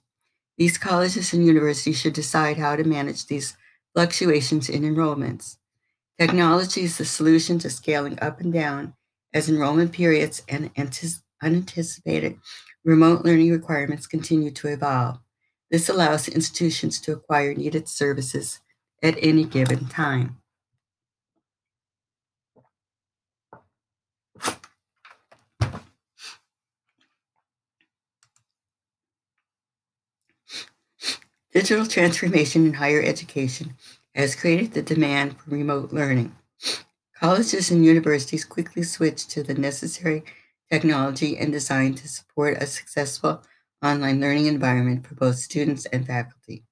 These 0.58 0.78
colleges 0.78 1.34
and 1.34 1.46
universities 1.46 2.00
should 2.00 2.14
decide 2.14 2.58
how 2.58 2.76
to 2.76 2.84
manage 2.84 3.26
these 3.26 3.58
fluctuations 3.94 4.70
in 4.70 4.84
enrollments. 4.84 5.58
Technology 6.20 6.82
is 6.82 6.98
the 6.98 7.06
solution 7.06 7.60
to 7.60 7.70
scaling 7.70 8.20
up 8.22 8.40
and 8.40 8.54
down 8.54 8.94
as 9.34 9.50
enrollment 9.50 9.92
periods 9.92 10.44
and 10.48 10.70
unanticipated 11.42 12.38
remote 12.86 13.26
learning 13.26 13.52
requirements 13.52 14.08
continue 14.08 14.52
to 14.52 14.68
evolve. 14.68 15.20
This 15.72 15.90
allows 15.90 16.28
institutions 16.28 17.02
to 17.02 17.14
acquire 17.14 17.54
needed 17.54 17.88
services 17.88 18.60
at 19.02 19.18
any 19.20 19.44
given 19.44 19.88
time. 19.88 20.38
Digital 31.54 31.86
transformation 31.86 32.66
in 32.66 32.74
higher 32.74 33.04
education 33.04 33.76
has 34.16 34.36
created 34.36 34.74
the 34.74 34.82
demand 34.82 35.38
for 35.38 35.52
remote 35.52 35.94
learning. 35.94 36.36
Colleges 37.20 37.70
and 37.70 37.86
universities 37.86 38.44
quickly 38.44 38.82
switched 38.82 39.30
to 39.30 39.44
the 39.44 39.54
necessary 39.54 40.24
technology 40.72 41.38
and 41.38 41.52
design 41.52 41.94
to 41.94 42.08
support 42.08 42.58
a 42.58 42.66
successful 42.66 43.44
online 43.84 44.20
learning 44.20 44.48
environment 44.48 45.06
for 45.06 45.14
both 45.14 45.36
students 45.36 45.86
and 45.86 46.08
faculty. 46.08 46.64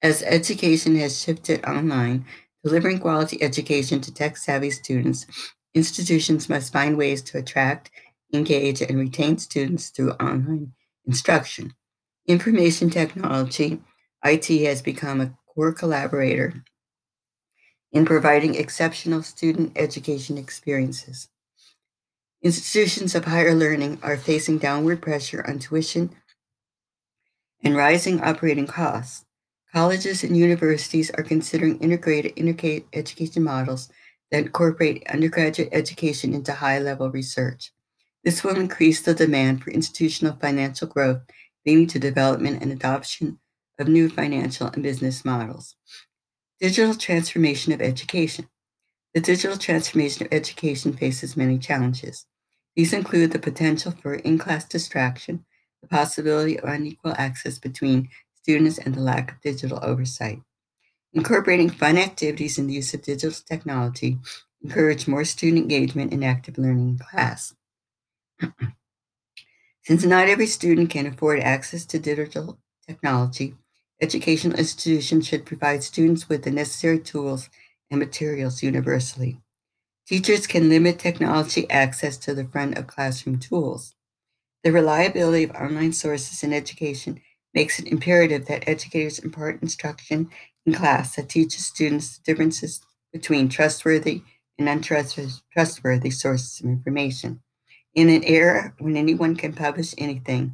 As 0.00 0.22
education 0.22 0.96
has 0.96 1.20
shifted 1.20 1.62
online, 1.66 2.24
delivering 2.64 3.00
quality 3.00 3.42
education 3.42 4.00
to 4.00 4.14
tech 4.14 4.38
savvy 4.38 4.70
students, 4.70 5.26
institutions 5.74 6.48
must 6.48 6.72
find 6.72 6.96
ways 6.96 7.20
to 7.24 7.36
attract, 7.36 7.90
engage, 8.32 8.80
and 8.80 8.98
retain 8.98 9.36
students 9.36 9.90
through 9.90 10.12
online 10.12 10.72
instruction. 11.04 11.74
Information 12.26 12.88
technology, 12.88 13.82
IT 14.24 14.46
has 14.66 14.82
become 14.82 15.20
a 15.20 15.34
core 15.46 15.72
collaborator 15.72 16.64
in 17.92 18.04
providing 18.04 18.54
exceptional 18.54 19.22
student 19.22 19.72
education 19.76 20.36
experiences. 20.36 21.28
Institutions 22.42 23.14
of 23.14 23.24
higher 23.24 23.54
learning 23.54 23.98
are 24.02 24.16
facing 24.16 24.58
downward 24.58 25.02
pressure 25.02 25.44
on 25.48 25.58
tuition 25.58 26.10
and 27.62 27.76
rising 27.76 28.20
operating 28.20 28.66
costs. 28.66 29.24
Colleges 29.72 30.22
and 30.24 30.36
universities 30.36 31.10
are 31.10 31.22
considering 31.22 31.78
integrated 31.78 32.32
education 32.92 33.42
models 33.42 33.88
that 34.30 34.44
incorporate 34.44 35.06
undergraduate 35.08 35.68
education 35.72 36.34
into 36.34 36.52
high 36.52 36.78
level 36.78 37.10
research. 37.10 37.72
This 38.24 38.44
will 38.44 38.56
increase 38.56 39.00
the 39.00 39.14
demand 39.14 39.62
for 39.62 39.70
institutional 39.70 40.36
financial 40.36 40.88
growth 40.88 41.22
leading 41.66 41.86
to 41.88 41.98
development 41.98 42.62
and 42.62 42.72
adoption 42.72 43.38
of 43.78 43.88
new 43.88 44.08
financial 44.08 44.68
and 44.68 44.82
business 44.82 45.24
models. 45.24 45.76
Digital 46.60 46.94
transformation 46.94 47.72
of 47.72 47.80
education. 47.80 48.48
The 49.14 49.20
digital 49.20 49.56
transformation 49.56 50.26
of 50.26 50.32
education 50.32 50.92
faces 50.92 51.36
many 51.36 51.58
challenges. 51.58 52.26
These 52.76 52.92
include 52.92 53.32
the 53.32 53.38
potential 53.38 53.92
for 53.92 54.14
in 54.14 54.38
class 54.38 54.64
distraction, 54.64 55.44
the 55.82 55.88
possibility 55.88 56.58
of 56.58 56.68
unequal 56.68 57.14
access 57.16 57.58
between 57.58 58.10
students, 58.34 58.78
and 58.78 58.94
the 58.94 59.00
lack 59.00 59.32
of 59.32 59.40
digital 59.40 59.78
oversight. 59.82 60.40
Incorporating 61.12 61.70
fun 61.70 61.98
activities 61.98 62.58
and 62.58 62.68
the 62.68 62.74
use 62.74 62.94
of 62.94 63.02
digital 63.02 63.36
technology 63.46 64.18
encourage 64.62 65.08
more 65.08 65.24
student 65.24 65.62
engagement 65.62 66.12
and 66.12 66.24
active 66.24 66.58
learning 66.58 66.88
in 66.88 66.98
class. 66.98 67.54
Since 69.82 70.04
not 70.04 70.28
every 70.28 70.46
student 70.46 70.90
can 70.90 71.06
afford 71.06 71.40
access 71.40 71.86
to 71.86 71.98
digital 71.98 72.58
technology, 72.86 73.54
educational 74.00 74.58
institutions 74.58 75.26
should 75.26 75.46
provide 75.46 75.82
students 75.82 76.28
with 76.28 76.44
the 76.44 76.50
necessary 76.50 76.98
tools 76.98 77.50
and 77.90 77.98
materials 77.98 78.62
universally. 78.62 79.40
Teachers 80.06 80.46
can 80.46 80.68
limit 80.68 80.98
technology 80.98 81.68
access 81.70 82.16
to 82.18 82.34
the 82.34 82.44
front 82.44 82.78
of 82.78 82.86
classroom 82.86 83.38
tools. 83.38 83.94
The 84.64 84.72
reliability 84.72 85.44
of 85.44 85.50
online 85.52 85.92
sources 85.92 86.42
in 86.42 86.52
education 86.52 87.20
makes 87.54 87.78
it 87.78 87.88
imperative 87.88 88.46
that 88.46 88.68
educators 88.68 89.18
impart 89.18 89.62
instruction 89.62 90.30
in 90.64 90.74
class 90.74 91.16
that 91.16 91.28
teaches 91.28 91.66
students 91.66 92.18
the 92.18 92.24
differences 92.24 92.80
between 93.12 93.48
trustworthy 93.48 94.22
and 94.58 94.68
untrustworthy 94.68 96.10
sources 96.10 96.60
of 96.60 96.66
information. 96.66 97.40
In 97.94 98.08
an 98.08 98.22
era 98.24 98.74
when 98.78 98.96
anyone 98.96 99.36
can 99.36 99.52
publish 99.52 99.94
anything, 99.98 100.52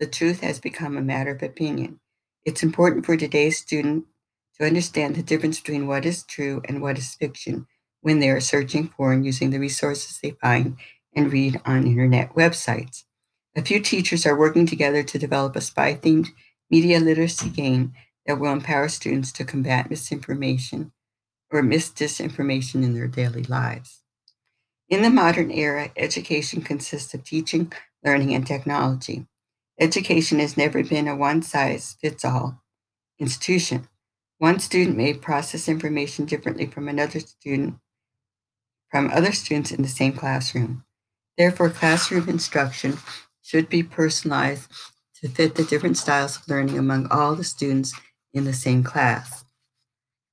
the 0.00 0.06
truth 0.06 0.40
has 0.40 0.60
become 0.60 0.96
a 0.96 1.02
matter 1.02 1.30
of 1.30 1.42
opinion. 1.42 2.00
It's 2.44 2.64
important 2.64 3.06
for 3.06 3.16
today's 3.16 3.58
student 3.58 4.06
to 4.58 4.66
understand 4.66 5.14
the 5.14 5.22
difference 5.22 5.60
between 5.60 5.86
what 5.86 6.04
is 6.04 6.24
true 6.24 6.60
and 6.68 6.82
what 6.82 6.98
is 6.98 7.14
fiction 7.14 7.66
when 8.00 8.18
they 8.18 8.30
are 8.30 8.40
searching 8.40 8.88
for 8.88 9.12
and 9.12 9.24
using 9.24 9.50
the 9.50 9.60
resources 9.60 10.18
they 10.18 10.32
find 10.32 10.76
and 11.14 11.32
read 11.32 11.60
on 11.64 11.86
internet 11.86 12.34
websites. 12.34 13.04
A 13.54 13.62
few 13.62 13.78
teachers 13.80 14.26
are 14.26 14.36
working 14.36 14.66
together 14.66 15.04
to 15.04 15.18
develop 15.18 15.54
a 15.54 15.60
spy 15.60 15.94
themed 15.94 16.28
media 16.68 16.98
literacy 16.98 17.48
game 17.48 17.92
that 18.26 18.40
will 18.40 18.52
empower 18.52 18.88
students 18.88 19.30
to 19.32 19.44
combat 19.44 19.88
misinformation 19.88 20.90
or 21.50 21.62
misdisinformation 21.62 22.82
in 22.82 22.94
their 22.94 23.06
daily 23.06 23.44
lives. 23.44 24.00
In 24.88 25.02
the 25.02 25.10
modern 25.10 25.50
era, 25.50 25.92
education 25.96 26.62
consists 26.62 27.14
of 27.14 27.24
teaching, 27.24 27.72
learning, 28.04 28.34
and 28.34 28.46
technology. 28.46 29.26
Education 29.82 30.38
has 30.38 30.56
never 30.56 30.84
been 30.84 31.08
a 31.08 31.16
one 31.16 31.42
size 31.42 31.96
fits 32.00 32.24
all 32.24 32.62
institution. 33.18 33.88
One 34.38 34.60
student 34.60 34.96
may 34.96 35.12
process 35.12 35.68
information 35.68 36.24
differently 36.24 36.66
from 36.66 36.86
another 36.86 37.18
student 37.18 37.80
from 38.92 39.10
other 39.10 39.32
students 39.32 39.72
in 39.72 39.82
the 39.82 39.88
same 39.88 40.12
classroom. 40.12 40.84
Therefore, 41.36 41.68
classroom 41.68 42.28
instruction 42.28 42.98
should 43.42 43.68
be 43.68 43.82
personalized 43.82 44.70
to 45.20 45.28
fit 45.28 45.56
the 45.56 45.64
different 45.64 45.96
styles 45.96 46.36
of 46.36 46.46
learning 46.46 46.78
among 46.78 47.08
all 47.10 47.34
the 47.34 47.42
students 47.42 47.92
in 48.32 48.44
the 48.44 48.52
same 48.52 48.84
class. 48.84 49.44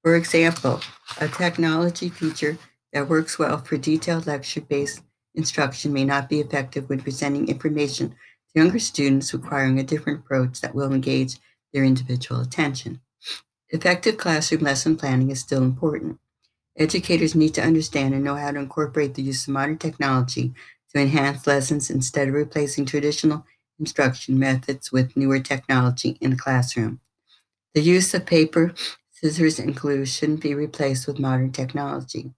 For 0.04 0.16
example, 0.16 0.80
a 1.20 1.28
technology 1.28 2.10
feature 2.10 2.60
that 2.94 3.10
works 3.10 3.40
well 3.40 3.58
for 3.58 3.78
detailed 3.78 4.28
lecture 4.28 4.62
based 4.62 5.02
instruction 5.34 5.92
may 5.92 6.06
not 6.06 6.30
be 6.30 6.40
effective 6.40 6.88
when 6.88 7.02
presenting 7.02 7.48
information 7.48 8.16
to 8.54 8.60
younger 8.60 8.80
students 8.80 9.34
requiring 9.34 9.80
a 9.80 9.84
different 9.84 10.20
approach 10.20 10.62
that 10.62 10.76
will 10.76 10.94
engage 10.94 11.38
their 11.74 11.84
individual 11.84 12.42
attention. 12.42 13.02
Effective 13.70 14.18
classroom 14.18 14.64
lesson 14.64 14.96
planning 14.96 15.30
is 15.30 15.40
still 15.40 15.64
important. 15.64 16.20
Educators 16.78 17.36
need 17.36 17.54
to 17.54 17.64
understand 17.64 18.14
and 18.14 18.24
know 18.24 18.36
how 18.36 18.52
to 18.52 18.60
incorporate 18.60 19.14
the 19.14 19.22
use 19.22 19.48
of 19.48 19.54
modern 19.54 19.78
technology 19.78 20.54
to 20.94 21.02
enhance 21.02 21.46
lessons 21.46 21.90
instead 21.90 22.28
of 22.28 22.34
replacing 22.34 22.86
traditional 22.86 23.46
instruction 23.80 24.40
methods 24.40 24.92
with 24.92 25.16
newer 25.16 25.40
technology 25.40 26.18
in 26.22 26.32
the 26.32 26.38
classroom. 26.38 27.00
The 27.76 27.82
use 27.82 28.14
of 28.14 28.26
paper, 28.26 28.74
scissors, 29.12 29.60
and 29.60 29.76
glue 29.76 30.06
shouldn't 30.06 30.42
be 30.42 30.56
replaced 30.56 31.06
with 31.06 31.20
modern 31.20 31.52
technology. 31.52 32.32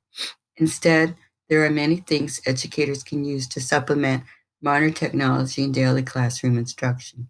Instead, 0.57 1.15
there 1.49 1.65
are 1.65 1.69
many 1.69 1.97
things 1.97 2.41
educators 2.45 3.03
can 3.03 3.23
use 3.23 3.47
to 3.49 3.61
supplement 3.61 4.23
modern 4.61 4.93
technology 4.93 5.63
in 5.63 5.71
daily 5.71 6.03
classroom 6.03 6.57
instruction. 6.57 7.29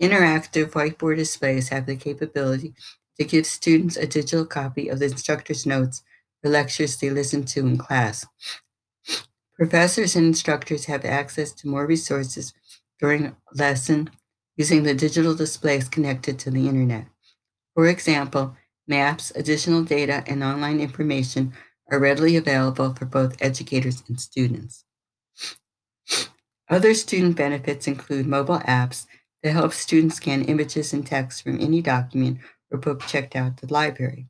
Interactive 0.00 0.70
whiteboard 0.70 1.16
displays 1.16 1.68
have 1.68 1.86
the 1.86 1.96
capability 1.96 2.74
to 3.18 3.24
give 3.24 3.46
students 3.46 3.96
a 3.96 4.06
digital 4.06 4.46
copy 4.46 4.88
of 4.88 4.98
the 4.98 5.06
instructor's 5.06 5.66
notes 5.66 6.02
for 6.42 6.50
lectures 6.50 6.96
they 6.96 7.10
listen 7.10 7.44
to 7.44 7.60
in 7.60 7.78
class. 7.78 8.26
Professors 9.56 10.16
and 10.16 10.26
instructors 10.26 10.86
have 10.86 11.04
access 11.04 11.52
to 11.52 11.68
more 11.68 11.86
resources 11.86 12.52
during 12.98 13.36
lesson 13.54 14.10
using 14.56 14.82
the 14.82 14.94
digital 14.94 15.34
displays 15.34 15.88
connected 15.88 16.38
to 16.38 16.50
the 16.50 16.68
internet. 16.68 17.06
For 17.74 17.86
example, 17.86 18.56
maps, 18.86 19.32
additional 19.34 19.82
data, 19.84 20.24
and 20.26 20.42
online 20.42 20.80
information 20.80 21.52
are 21.90 21.98
readily 21.98 22.36
available 22.36 22.94
for 22.94 23.04
both 23.04 23.40
educators 23.40 24.02
and 24.08 24.20
students. 24.20 24.84
Other 26.72 26.94
student 26.94 27.36
benefits 27.36 27.86
include 27.86 28.26
mobile 28.26 28.60
apps 28.60 29.04
that 29.42 29.52
help 29.52 29.74
students 29.74 30.16
scan 30.16 30.42
images 30.44 30.94
and 30.94 31.06
text 31.06 31.42
from 31.42 31.60
any 31.60 31.82
document 31.82 32.38
or 32.70 32.78
book 32.78 33.02
checked 33.02 33.36
out 33.36 33.48
at 33.48 33.56
the 33.58 33.70
library. 33.70 34.28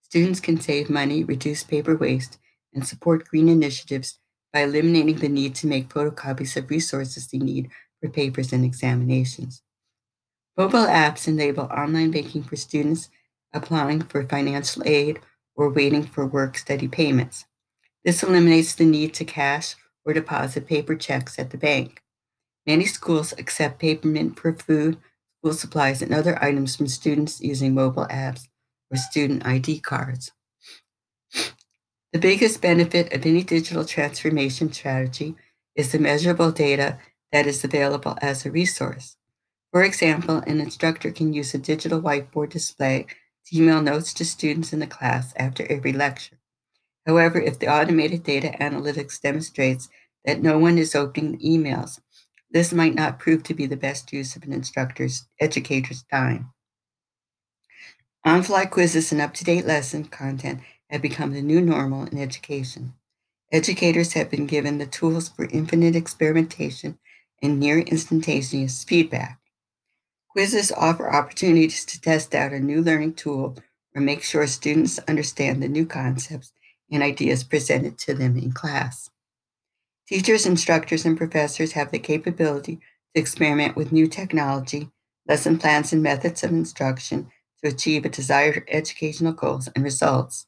Students 0.00 0.40
can 0.40 0.58
save 0.58 0.88
money, 0.88 1.22
reduce 1.22 1.62
paper 1.62 1.94
waste, 1.94 2.38
and 2.72 2.86
support 2.86 3.28
green 3.28 3.46
initiatives 3.46 4.18
by 4.54 4.60
eliminating 4.60 5.16
the 5.16 5.28
need 5.28 5.54
to 5.56 5.66
make 5.66 5.90
photocopies 5.90 6.56
of 6.56 6.70
resources 6.70 7.26
they 7.26 7.36
need 7.36 7.68
for 8.00 8.08
papers 8.08 8.54
and 8.54 8.64
examinations. 8.64 9.60
Mobile 10.56 10.86
apps 10.86 11.28
enable 11.28 11.64
online 11.64 12.10
banking 12.10 12.42
for 12.42 12.56
students 12.56 13.10
applying 13.52 14.00
for 14.00 14.26
financial 14.26 14.82
aid 14.86 15.20
or 15.56 15.68
waiting 15.68 16.04
for 16.04 16.24
work 16.24 16.56
study 16.56 16.88
payments. 16.88 17.44
This 18.02 18.22
eliminates 18.22 18.74
the 18.74 18.86
need 18.86 19.12
to 19.12 19.26
cash 19.26 19.74
or 20.04 20.12
deposit 20.12 20.66
paper 20.66 20.94
checks 20.96 21.38
at 21.38 21.50
the 21.50 21.58
bank. 21.58 22.02
Many 22.66 22.86
schools 22.86 23.32
accept 23.38 23.80
payment 23.80 24.38
for 24.38 24.52
food, 24.52 24.98
school 25.38 25.52
supplies, 25.52 26.02
and 26.02 26.14
other 26.14 26.42
items 26.42 26.76
from 26.76 26.88
students 26.88 27.40
using 27.40 27.74
mobile 27.74 28.06
apps 28.06 28.48
or 28.90 28.96
student 28.96 29.44
ID 29.46 29.80
cards. 29.80 30.32
The 32.12 32.18
biggest 32.18 32.60
benefit 32.60 33.12
of 33.12 33.24
any 33.24 33.42
digital 33.42 33.84
transformation 33.84 34.72
strategy 34.72 35.34
is 35.74 35.92
the 35.92 35.98
measurable 35.98 36.52
data 36.52 36.98
that 37.32 37.46
is 37.46 37.64
available 37.64 38.18
as 38.20 38.44
a 38.44 38.50
resource. 38.50 39.16
For 39.72 39.82
example, 39.82 40.38
an 40.46 40.60
instructor 40.60 41.10
can 41.10 41.32
use 41.32 41.54
a 41.54 41.58
digital 41.58 42.02
whiteboard 42.02 42.50
display 42.50 43.06
to 43.46 43.56
email 43.56 43.80
notes 43.80 44.12
to 44.14 44.24
students 44.24 44.74
in 44.74 44.80
the 44.80 44.86
class 44.86 45.32
after 45.36 45.66
every 45.70 45.94
lecture. 45.94 46.36
However, 47.06 47.40
if 47.40 47.58
the 47.58 47.68
automated 47.68 48.22
data 48.22 48.54
analytics 48.60 49.20
demonstrates 49.20 49.88
that 50.24 50.42
no 50.42 50.58
one 50.58 50.78
is 50.78 50.94
opening 50.94 51.32
the 51.32 51.44
emails, 51.44 52.00
this 52.50 52.72
might 52.72 52.94
not 52.94 53.18
prove 53.18 53.42
to 53.44 53.54
be 53.54 53.66
the 53.66 53.76
best 53.76 54.12
use 54.12 54.36
of 54.36 54.44
an 54.44 54.52
instructor's 54.52 55.26
educator's 55.40 56.04
time. 56.04 56.52
On-fly 58.24 58.66
quizzes 58.66 59.10
and 59.10 59.20
up-to-date 59.20 59.66
lesson 59.66 60.04
content 60.04 60.60
have 60.90 61.02
become 61.02 61.32
the 61.32 61.42
new 61.42 61.60
normal 61.60 62.04
in 62.04 62.18
education. 62.18 62.94
Educators 63.50 64.12
have 64.12 64.30
been 64.30 64.46
given 64.46 64.78
the 64.78 64.86
tools 64.86 65.28
for 65.28 65.46
infinite 65.46 65.96
experimentation 65.96 66.98
and 67.42 67.58
near 67.58 67.80
instantaneous 67.80 68.84
feedback. 68.84 69.40
Quizzes 70.28 70.70
offer 70.72 71.12
opportunities 71.12 71.84
to 71.84 72.00
test 72.00 72.34
out 72.34 72.52
a 72.52 72.60
new 72.60 72.80
learning 72.80 73.14
tool 73.14 73.56
or 73.94 74.00
make 74.00 74.22
sure 74.22 74.46
students 74.46 74.98
understand 75.08 75.62
the 75.62 75.68
new 75.68 75.84
concepts 75.84 76.52
and 76.92 77.02
ideas 77.02 77.42
presented 77.42 77.98
to 77.98 78.14
them 78.14 78.36
in 78.36 78.52
class. 78.52 79.10
Teachers, 80.06 80.46
instructors, 80.46 81.04
and 81.04 81.16
professors 81.16 81.72
have 81.72 81.90
the 81.90 81.98
capability 81.98 82.76
to 82.76 83.20
experiment 83.20 83.76
with 83.76 83.92
new 83.92 84.06
technology, 84.06 84.90
lesson 85.26 85.58
plans, 85.58 85.92
and 85.92 86.02
methods 86.02 86.44
of 86.44 86.50
instruction 86.50 87.30
to 87.62 87.70
achieve 87.70 88.04
a 88.04 88.08
desired 88.08 88.64
educational 88.68 89.32
goals 89.32 89.68
and 89.74 89.82
results. 89.82 90.46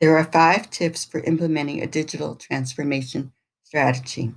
There 0.00 0.16
are 0.16 0.24
five 0.24 0.70
tips 0.70 1.04
for 1.04 1.20
implementing 1.20 1.82
a 1.82 1.86
digital 1.86 2.36
transformation 2.36 3.32
strategy. 3.64 4.34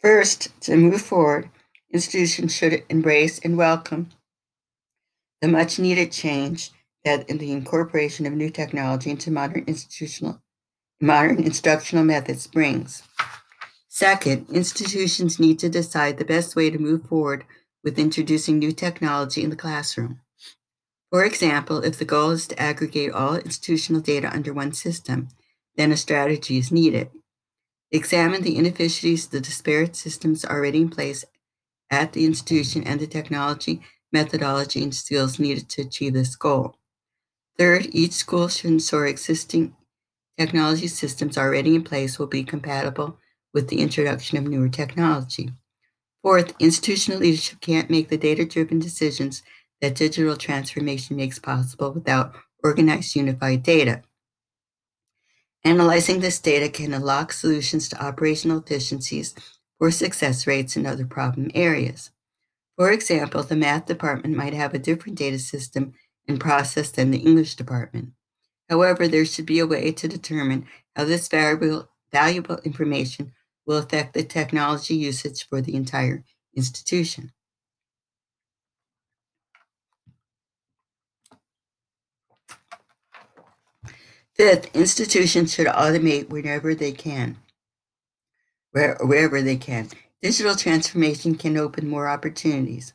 First, 0.00 0.58
to 0.62 0.76
move 0.76 1.02
forward, 1.02 1.50
institutions 1.92 2.54
should 2.54 2.84
embrace 2.88 3.38
and 3.38 3.56
welcome 3.56 4.10
the 5.40 5.48
much 5.48 5.78
needed 5.78 6.12
change 6.12 6.70
that 7.04 7.28
in 7.30 7.38
the 7.38 7.52
incorporation 7.52 8.26
of 8.26 8.32
new 8.32 8.50
technology 8.50 9.10
into 9.10 9.30
modern 9.30 9.64
institutional 9.66 10.42
modern 11.00 11.42
instructional 11.42 12.04
methods 12.04 12.48
brings. 12.48 13.04
Second, 13.88 14.46
institutions 14.50 15.38
need 15.38 15.58
to 15.58 15.68
decide 15.68 16.18
the 16.18 16.24
best 16.24 16.56
way 16.56 16.70
to 16.70 16.78
move 16.78 17.04
forward 17.06 17.44
with 17.84 17.98
introducing 17.98 18.58
new 18.58 18.72
technology 18.72 19.44
in 19.44 19.50
the 19.50 19.56
classroom. 19.56 20.20
For 21.10 21.24
example, 21.24 21.84
if 21.84 21.98
the 21.98 22.04
goal 22.04 22.30
is 22.30 22.48
to 22.48 22.60
aggregate 22.60 23.12
all 23.12 23.36
institutional 23.36 24.00
data 24.00 24.28
under 24.32 24.52
one 24.52 24.72
system, 24.72 25.28
then 25.76 25.92
a 25.92 25.96
strategy 25.96 26.58
is 26.58 26.72
needed. 26.72 27.10
Examine 27.90 28.42
the 28.42 28.56
inefficiencies 28.56 29.28
the 29.28 29.40
disparate 29.40 29.96
systems 29.96 30.44
already 30.44 30.82
in 30.82 30.90
place 30.90 31.24
at 31.90 32.12
the 32.12 32.24
institution 32.24 32.84
and 32.84 33.00
the 33.00 33.06
technology, 33.06 33.82
methodology, 34.12 34.82
and 34.82 34.94
skills 34.94 35.38
needed 35.38 35.68
to 35.70 35.82
achieve 35.82 36.14
this 36.14 36.36
goal. 36.36 36.76
Third, 37.58 37.88
each 37.92 38.12
school 38.12 38.48
should 38.48 38.70
ensure 38.70 39.06
existing 39.06 39.74
technology 40.38 40.86
systems 40.86 41.36
already 41.36 41.74
in 41.74 41.84
place 41.84 42.18
will 42.18 42.26
be 42.26 42.44
compatible 42.44 43.18
with 43.52 43.68
the 43.68 43.80
introduction 43.80 44.38
of 44.38 44.44
newer 44.46 44.68
technology. 44.68 45.50
Fourth, 46.22 46.54
institutional 46.60 47.20
leadership 47.20 47.60
can't 47.60 47.90
make 47.90 48.08
the 48.08 48.18
data 48.18 48.44
driven 48.44 48.78
decisions 48.78 49.42
that 49.80 49.94
digital 49.94 50.36
transformation 50.36 51.16
makes 51.16 51.38
possible 51.38 51.92
without 51.92 52.34
organized 52.62 53.16
unified 53.16 53.62
data. 53.62 54.02
Analyzing 55.64 56.20
this 56.20 56.38
data 56.38 56.68
can 56.68 56.94
unlock 56.94 57.32
solutions 57.32 57.88
to 57.88 58.04
operational 58.04 58.58
efficiencies 58.58 59.34
for 59.78 59.90
success 59.90 60.46
rates 60.46 60.76
in 60.76 60.86
other 60.86 61.06
problem 61.06 61.50
areas. 61.54 62.10
For 62.76 62.90
example, 62.92 63.42
the 63.42 63.56
math 63.56 63.86
department 63.86 64.36
might 64.36 64.54
have 64.54 64.74
a 64.74 64.78
different 64.78 65.18
data 65.18 65.38
system 65.38 65.94
and 66.26 66.40
process 66.40 66.90
than 66.90 67.10
the 67.10 67.18
English 67.18 67.54
department. 67.54 68.10
However, 68.68 69.08
there 69.08 69.24
should 69.24 69.46
be 69.46 69.58
a 69.60 69.66
way 69.66 69.92
to 69.92 70.08
determine 70.08 70.66
how 70.94 71.04
this 71.04 71.28
valuable 71.28 72.58
information 72.64 73.32
will 73.66 73.78
affect 73.78 74.14
the 74.14 74.22
technology 74.22 74.94
usage 74.94 75.46
for 75.48 75.60
the 75.60 75.74
entire 75.74 76.24
institution. 76.54 77.32
Fifth, 84.34 84.74
institutions 84.76 85.52
should 85.52 85.66
automate 85.66 86.28
whenever 86.28 86.74
they 86.74 86.92
can, 86.92 87.38
where, 88.72 88.96
wherever 89.00 89.42
they 89.42 89.56
can. 89.56 89.88
Digital 90.22 90.56
transformation 90.56 91.34
can 91.34 91.56
open 91.56 91.88
more 91.88 92.08
opportunities. 92.08 92.92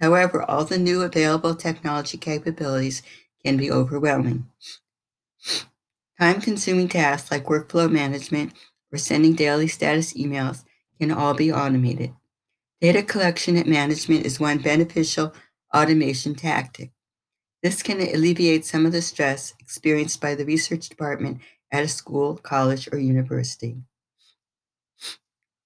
However, 0.00 0.42
all 0.42 0.64
the 0.64 0.78
new 0.78 1.02
available 1.02 1.54
technology 1.54 2.18
capabilities 2.18 3.02
can 3.44 3.56
be 3.56 3.70
overwhelming. 3.70 4.46
Time 6.18 6.40
consuming 6.40 6.88
tasks 6.88 7.30
like 7.30 7.44
workflow 7.44 7.90
management 7.90 8.52
or 8.92 8.98
sending 8.98 9.34
daily 9.34 9.68
status 9.68 10.14
emails 10.14 10.64
can 10.98 11.10
all 11.10 11.34
be 11.34 11.52
automated. 11.52 12.14
Data 12.80 13.02
collection 13.02 13.56
and 13.56 13.66
management 13.66 14.24
is 14.24 14.40
one 14.40 14.58
beneficial 14.58 15.34
automation 15.74 16.34
tactic. 16.34 16.92
This 17.62 17.82
can 17.82 18.00
alleviate 18.00 18.64
some 18.64 18.86
of 18.86 18.92
the 18.92 19.02
stress 19.02 19.54
experienced 19.58 20.20
by 20.20 20.34
the 20.34 20.44
research 20.44 20.88
department 20.88 21.40
at 21.72 21.82
a 21.82 21.88
school, 21.88 22.36
college, 22.36 22.88
or 22.92 22.98
university. 22.98 23.76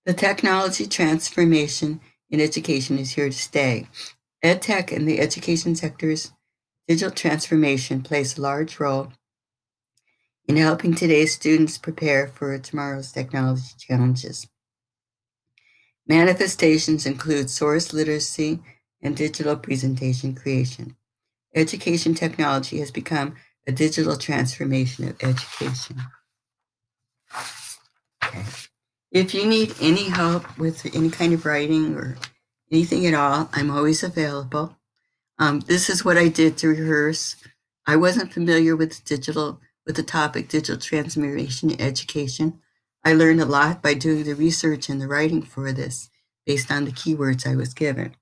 The 0.08 0.14
technology 0.14 0.86
transformation 0.86 2.00
in 2.30 2.40
education 2.40 2.98
is 2.98 3.10
here 3.10 3.28
to 3.28 3.36
stay. 3.36 3.88
EdTech 4.42 4.90
and 4.90 5.06
the 5.06 5.20
education 5.20 5.76
sector's 5.76 6.32
digital 6.86 7.10
transformation 7.10 8.00
plays 8.00 8.38
a 8.38 8.40
large 8.40 8.80
role 8.80 9.12
in 10.46 10.56
helping 10.56 10.94
today's 10.94 11.34
students 11.34 11.76
prepare 11.76 12.26
for 12.26 12.56
tomorrow's 12.56 13.12
technology 13.12 13.74
challenges. 13.78 14.48
Manifestations 16.06 17.04
include 17.04 17.50
source 17.50 17.92
literacy 17.92 18.60
and 19.02 19.14
digital 19.14 19.56
presentation 19.56 20.34
creation 20.34 20.96
education 21.54 22.14
technology 22.14 22.78
has 22.78 22.90
become 22.90 23.34
a 23.66 23.72
digital 23.72 24.16
transformation 24.16 25.06
of 25.06 25.22
education. 25.22 26.00
Okay. 28.24 28.44
If 29.10 29.32
you 29.32 29.46
need 29.46 29.74
any 29.80 30.04
help 30.04 30.58
with 30.58 30.84
any 30.94 31.08
kind 31.08 31.32
of 31.32 31.46
writing 31.46 31.94
or 31.94 32.16
anything 32.70 33.06
at 33.06 33.14
all, 33.14 33.48
I'm 33.52 33.70
always 33.70 34.02
available. 34.02 34.76
Um, 35.38 35.60
this 35.60 35.88
is 35.88 36.04
what 36.04 36.18
I 36.18 36.28
did 36.28 36.58
to 36.58 36.68
rehearse. 36.68 37.36
I 37.86 37.96
wasn't 37.96 38.34
familiar 38.34 38.76
with 38.76 39.04
digital, 39.04 39.60
with 39.86 39.96
the 39.96 40.02
topic 40.02 40.48
digital 40.48 40.78
transformation 40.78 41.80
education. 41.80 42.60
I 43.02 43.14
learned 43.14 43.40
a 43.40 43.46
lot 43.46 43.82
by 43.82 43.94
doing 43.94 44.24
the 44.24 44.34
research 44.34 44.90
and 44.90 45.00
the 45.00 45.08
writing 45.08 45.40
for 45.42 45.72
this 45.72 46.10
based 46.44 46.70
on 46.70 46.84
the 46.84 46.92
keywords 46.92 47.46
I 47.46 47.56
was 47.56 47.72
given. 47.72 48.14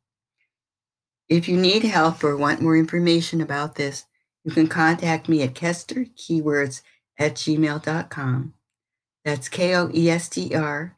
If 1.29 1.49
you 1.49 1.57
need 1.57 1.83
help 1.83 2.23
or 2.23 2.37
want 2.37 2.61
more 2.61 2.77
information 2.77 3.41
about 3.41 3.75
this, 3.75 4.05
you 4.45 4.53
can 4.53 4.69
contact 4.69 5.29
me 5.29 5.43
at 5.43 5.55
kesterkeywords 5.55 6.83
at 7.19 7.35
gmail.com. 7.35 8.55
That's 9.27 9.49
K 9.49 9.75
O 9.75 9.91
E 9.93 10.09
S 10.09 10.29
T 10.29 10.55
R 10.55 10.95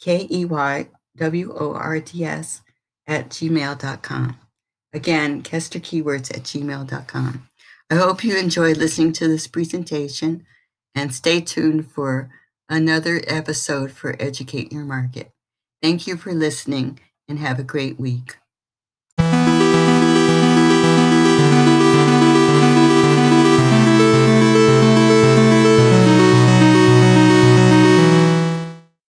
K 0.00 0.26
E 0.28 0.44
Y 0.44 0.88
W 1.16 1.54
O 1.56 1.72
R 1.72 2.00
T 2.00 2.24
S 2.24 2.62
at 3.06 3.28
gmail.com. 3.30 4.36
Again, 4.92 5.42
kesterkeywords 5.42 6.36
at 6.36 6.42
gmail.com. 6.42 7.48
I 7.90 7.94
hope 7.94 8.24
you 8.24 8.36
enjoyed 8.36 8.76
listening 8.76 9.12
to 9.14 9.28
this 9.28 9.46
presentation 9.46 10.44
and 10.96 11.14
stay 11.14 11.40
tuned 11.40 11.90
for 11.90 12.28
another 12.68 13.22
episode 13.28 13.92
for 13.92 14.16
Educate 14.18 14.72
Your 14.72 14.84
Market. 14.84 15.30
Thank 15.80 16.08
you 16.08 16.16
for 16.16 16.32
listening 16.32 16.98
and 17.28 17.38
have 17.38 17.60
a 17.60 17.64
great 17.64 18.00
week. 18.00 18.36